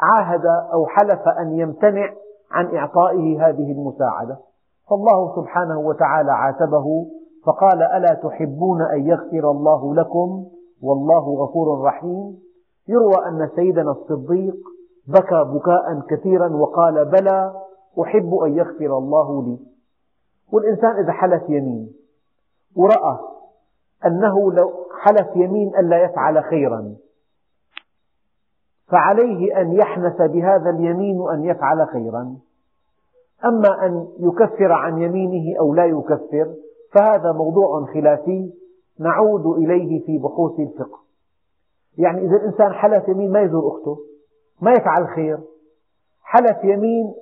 [0.00, 2.12] عاهد أو حلف أن يمتنع
[2.50, 4.38] عن إعطائه هذه المساعدة.
[4.90, 6.86] فالله سبحانه وتعالى عاتبه
[7.46, 10.46] فقال ألا تحبون أن يغفر الله لكم؟
[10.82, 12.38] والله غفور رحيم.
[12.88, 14.56] يروى أن سيدنا الصديق
[15.08, 17.52] بكى بكاء كثيرا وقال بلى
[18.00, 19.58] أحب أن يغفر الله لي.
[20.52, 21.92] والإنسان إذا حلف يمين
[22.76, 23.18] ورأى
[24.06, 26.94] أنه لو حلف يمين ألا يفعل خيرا.
[28.86, 32.36] فعليه أن يحنث بهذا اليمين أن يفعل خيرا.
[33.44, 36.54] أما أن يكفر عن يمينه أو لا يكفر
[36.92, 38.52] فهذا موضوع خلافي
[39.00, 40.98] نعود إليه في بحوث الفقه.
[41.98, 43.98] يعني إذا الإنسان حلف يمين ما يزور أخته
[44.60, 45.38] ما يفعل خير.
[46.22, 47.14] حلف يمين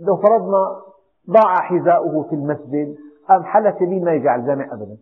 [0.00, 0.82] لو فرضنا
[1.30, 2.96] ضاع حذاؤه في المسجد
[3.30, 4.96] أم حلف يمين ما يجي على الجامع أبدا.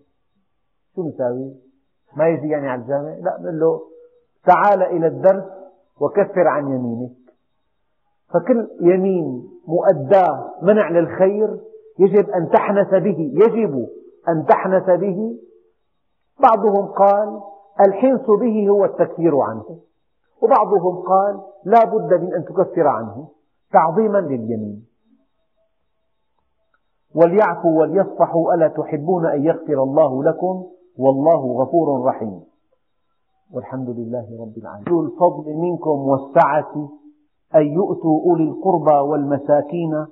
[0.94, 1.54] شو نساوي؟
[2.16, 3.80] ما يجي يعني على الجامع؟ لا نقول له
[4.46, 5.44] تعال إلى الدرس
[6.00, 7.12] وكفر عن يمينك.
[8.34, 11.60] فكل يمين مؤداة منع للخير
[11.98, 13.88] يجب أن تحنث به يجب
[14.28, 15.38] أن تحنث به.
[16.42, 17.40] بعضهم قال
[17.86, 19.78] الحنث به هو التكفير عنه.
[20.42, 23.28] وبعضهم قال لا بد من أن تكفر عنه.
[23.72, 24.86] تعظيما لليمين.
[27.14, 30.66] وليعفوا وليصفحوا ألا تحبون أن يغفر الله لكم
[30.98, 32.40] والله غفور رحيم.
[33.52, 34.88] والحمد لله رب العالمين.
[34.88, 36.88] أولو الفضل منكم والسعة
[37.54, 40.06] أن يؤتوا أولي القربى والمساكين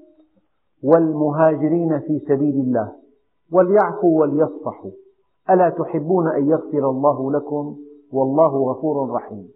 [0.84, 2.92] والمهاجرين في سبيل الله.
[3.52, 4.90] وليعفوا وليصفحوا.
[5.50, 7.76] ألا تحبون أن يغفر الله لكم
[8.12, 9.48] والله غفور رحيم.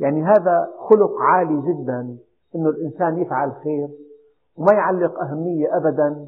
[0.00, 2.18] يعني هذا خلق عالي جدا
[2.56, 3.88] أن الإنسان يفعل خير
[4.56, 6.26] وما يعلق أهمية أبدا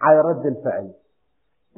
[0.00, 0.92] على رد الفعل.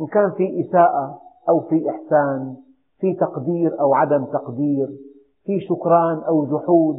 [0.01, 2.57] إن كان في إساءة أو في إحسان
[2.99, 4.89] في تقدير أو عدم تقدير
[5.45, 6.97] في شكران أو جحود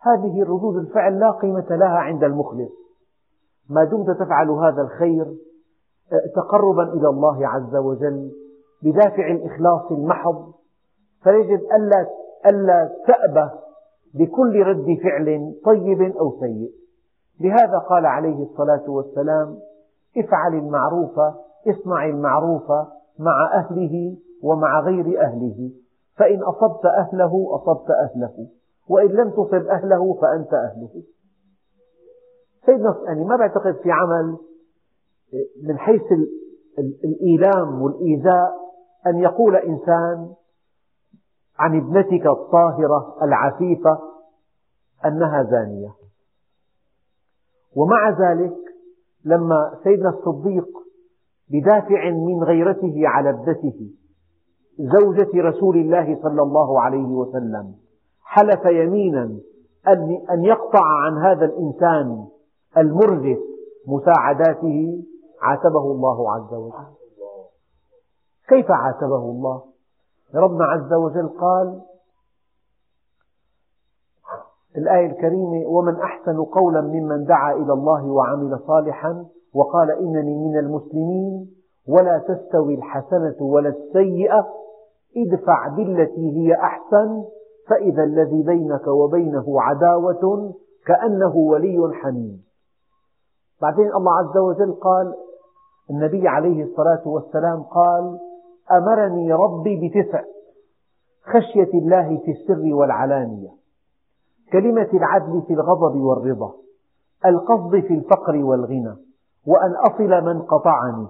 [0.00, 2.72] هذه ردود الفعل لا قيمة لها عند المخلص.
[3.70, 5.26] ما دمت تفعل هذا الخير
[6.36, 8.30] تقربا إلى الله عز وجل
[8.82, 10.52] بدافع الإخلاص المحض
[11.22, 12.06] فيجب ألا,
[12.46, 13.52] ألا تأبه
[14.14, 16.70] بكل رد فعل طيب أو سيء.
[17.40, 19.58] لهذا قال عليه الصلاة والسلام
[20.16, 21.18] افعل المعروف
[21.68, 22.70] اصنع المعروف
[23.18, 25.70] مع أهله ومع غير أهله.
[26.16, 28.46] فإن أصبت أهله أصبت أهله.
[28.88, 31.02] وإن لم تصب أهله فأنت أهله.
[32.66, 34.36] سيدنا يعني ما بعتقد في عمل
[35.62, 36.02] من حيث
[37.04, 38.54] الإيلام والإيذاء
[39.06, 40.34] أن يقول إنسان
[41.58, 43.98] عن ابنتك الطاهرة العفيفة
[45.04, 45.94] أنها زانية.
[47.76, 48.54] ومع ذلك
[49.24, 50.68] لما سيدنا الصديق
[51.50, 53.90] بدافع من غيرته على ابنته
[54.78, 57.74] زوجة رسول الله صلى الله عليه وسلم
[58.22, 59.38] حلف يمينا
[60.30, 62.26] أن يقطع عن هذا الإنسان
[62.76, 63.38] المرجف
[63.86, 65.04] مساعداته
[65.42, 66.72] عاتبه الله عز وجل.
[68.48, 69.62] كيف عاتبه الله؟
[70.34, 71.80] ربنا عز وجل قال
[74.76, 81.50] الآية الكريمة ومن أحسن قولا ممن دعا إلى الله وعمل صالحا وقال إنني من المسلمين
[81.88, 84.46] ولا تستوي الحسنة ولا السيئة
[85.16, 87.24] ادفع بالتي هي أحسن
[87.68, 90.54] فإذا الذي بينك وبينه عداوة
[90.86, 92.42] كأنه ولي حميم.
[93.62, 95.14] بعدين الله عز وجل قال
[95.90, 98.18] النبي عليه الصلاة والسلام قال
[98.72, 100.22] أمرني ربي بتسع
[101.24, 103.48] خشية الله في السر والعلانية
[104.52, 106.54] كلمة العدل في الغضب والرضا
[107.26, 108.96] القصد في الفقر والغنى
[109.46, 111.06] وأن أصل من قطعني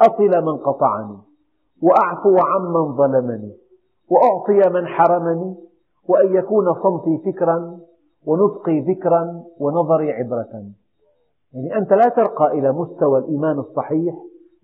[0.00, 1.18] أصل من قطعني
[1.82, 3.56] وأعفو عمن ظلمني
[4.10, 5.56] وأعطي من حرمني
[6.08, 7.78] وأن يكون صمتي فكرا
[8.26, 10.64] ونطقي ذكرا ونظري عبرة.
[11.52, 14.14] يعني أنت لا ترقى إلى مستوى الإيمان الصحيح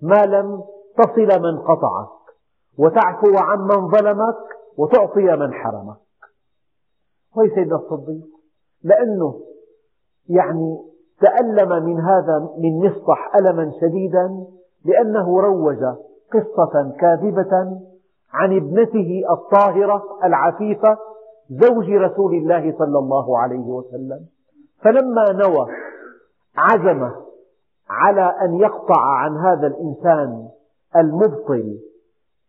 [0.03, 0.63] ما لم
[0.97, 2.09] تصل من قطعك
[2.79, 4.37] وتعفو عمن ظلمك
[4.79, 5.97] وتعطي من حرمك.
[7.37, 8.25] وهي سيدنا الصديق
[8.85, 9.41] لأنه
[10.29, 10.79] يعني
[11.21, 14.47] تألم من هذا من مصطح ألما شديدا
[14.85, 15.79] لأنه روج
[16.33, 17.81] قصة كاذبة
[18.33, 20.99] عن ابنته الطاهرة العفيفة
[21.51, 24.21] زوج رسول الله صلى الله عليه وسلم.
[24.83, 25.67] فلما نوى
[26.57, 27.11] عزم
[27.91, 30.49] على أن يقطع عن هذا الإنسان
[30.97, 31.79] المبطل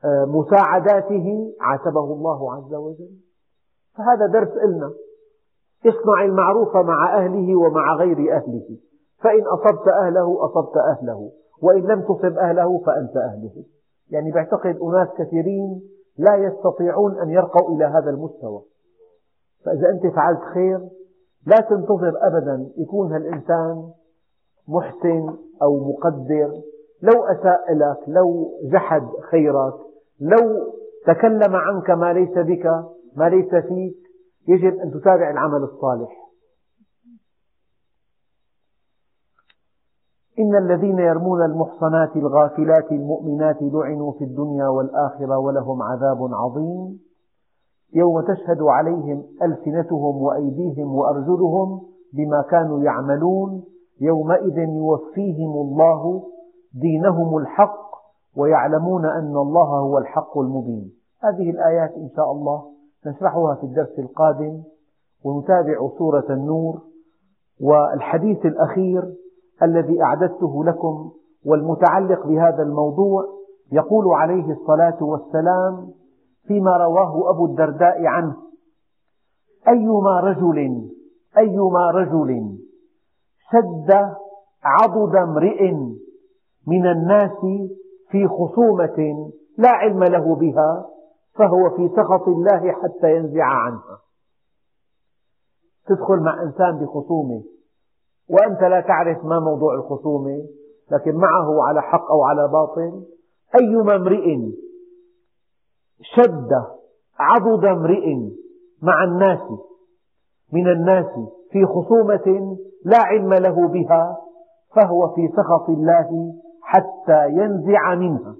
[0.05, 3.09] آه، مساعداته عاتبه الله عز وجل.
[3.97, 4.93] فهذا درس لنا
[5.85, 8.77] اصنع المعروف مع أهله ومع غير أهله.
[9.23, 11.31] فإن أصبت أهله أصبت أهله.
[11.61, 13.63] وإن لم تصب أهله فأنت أهله.
[14.09, 15.81] يعني بعتقد أناس كثيرين
[16.17, 18.61] لا يستطيعون أن يرقوا إلى هذا المستوى.
[19.65, 20.79] فإذا أنت فعلت خير
[21.47, 23.91] لا تنتظر أبدا يكون هالإنسان
[24.67, 26.61] محسن أو مقدر.
[27.01, 29.73] لو أساء لك لو جحد خيرك
[30.19, 30.73] لو
[31.07, 32.65] تكلم عنك ما ليس بك
[33.15, 33.97] ما ليس فيك
[34.47, 36.25] يجب أن تتابع العمل الصالح.
[40.39, 46.99] إن الذين يرمون المحصنات الغافلات المؤمنات لعنوا في الدنيا والآخرة ولهم عذاب عظيم.
[47.93, 51.81] يوم تشهد عليهم ألسنتهم وأيديهم وأرجلهم
[52.13, 53.63] بما كانوا يعملون
[54.01, 56.23] يومئذ يوفيهم الله
[56.76, 57.86] دينهم الحق
[58.38, 60.91] ويعلمون أن الله هو الحق المبين.
[61.23, 62.63] هذه الآيات إن شاء الله
[63.05, 64.63] نشرحها في الدرس القادم
[65.26, 66.82] ونتابع سورة النور
[67.61, 69.13] والحديث الأخير
[69.63, 71.11] الذي أعددته لكم
[71.45, 73.23] والمتعلق بهذا الموضوع
[73.71, 75.88] يقول عليه الصلاة والسلام
[76.47, 78.36] فيما رواه أبو الدرداء عنه
[79.67, 80.89] أيما رجل
[81.38, 82.57] أيما رجل
[83.51, 83.91] شد
[84.63, 85.73] عضد امرئ
[86.68, 87.39] من الناس
[88.11, 90.86] في خصومة لا علم له بها
[91.36, 93.99] فهو في سخط الله حتى ينزع عنها.
[95.88, 97.43] تدخل مع إنسان بخصومة
[98.30, 100.45] وأنت لا تعرف ما موضوع الخصومة
[100.91, 103.03] لكن معه على حق أو على باطل
[103.61, 104.38] أيما امرئ
[106.01, 106.49] شد
[107.20, 108.16] عضد امرئ
[108.82, 109.41] مع الناس
[110.53, 111.05] من الناس
[111.51, 114.18] في خصومة لا علم له بها
[114.76, 116.34] فهو في سخط الله
[116.66, 118.36] حتى ينزع منها.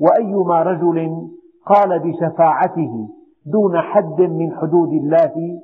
[0.00, 1.28] وأيما رجل
[1.66, 3.08] قال بشفاعته
[3.46, 5.60] دون حد من حدود الله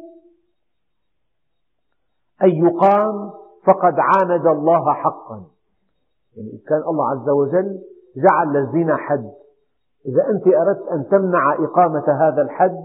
[2.42, 3.30] أن يقام
[3.66, 5.44] فقد عاند الله حقا.
[6.36, 7.78] يعني كان الله عز وجل
[8.16, 9.30] جعل للزنا حد.
[10.06, 12.76] إذا أنت أردت أن تمنع إقامة هذا الحد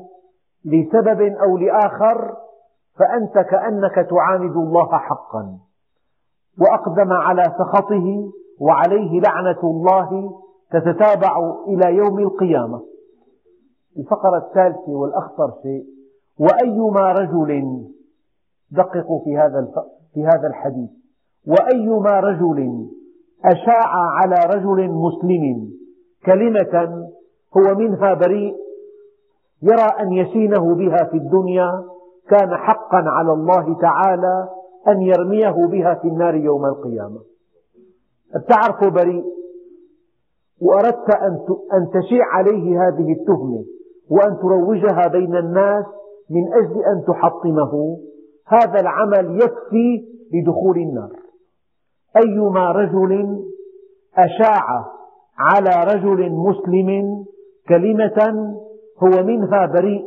[0.66, 2.38] لسبب أو لآخر
[3.00, 5.58] فأنت كأنك تعاند الله حقا.
[6.62, 10.40] وأقدم على سخطه وعليه لعنة الله
[10.72, 12.82] تتتابع إلى يوم القيامة.
[13.98, 15.86] الفقرة الثالثة والأخطر شيء
[16.40, 17.82] وأيما رجل
[18.72, 19.68] دققوا في هذا
[20.14, 20.90] في هذا الحديث.
[21.48, 22.88] وأيما رجل
[23.46, 25.70] أشاع على رجل مسلم
[26.26, 27.08] كلمة
[27.58, 28.56] هو منها بريء
[29.62, 31.84] يرى أن يشينه بها في الدنيا
[32.30, 34.50] كان حقا على الله تعالى
[34.88, 37.20] أن يرميه بها في النار يوم القيامة.
[38.50, 39.24] تعرفه بريء.
[40.62, 41.10] وأردت
[41.74, 43.66] أن تشيع عليه هذه التهمة
[44.10, 45.86] وأن تروجها بين الناس
[46.30, 47.98] من أجل أن تحطمه.
[48.48, 51.12] هذا العمل يكفي لدخول النار.
[52.26, 53.40] أيما رجل
[54.18, 54.86] أشاع
[55.38, 57.26] على رجل مسلم
[57.70, 58.54] كلمة
[59.04, 60.06] هو منها بريء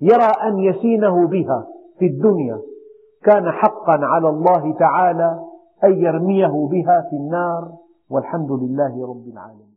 [0.00, 1.66] يرى أن يسينه بها
[1.98, 2.60] في الدنيا.
[3.24, 5.45] كان حقا على الله تعالى
[5.84, 7.72] أن يرميه بها في النار
[8.10, 9.75] والحمد لله رب العالمين.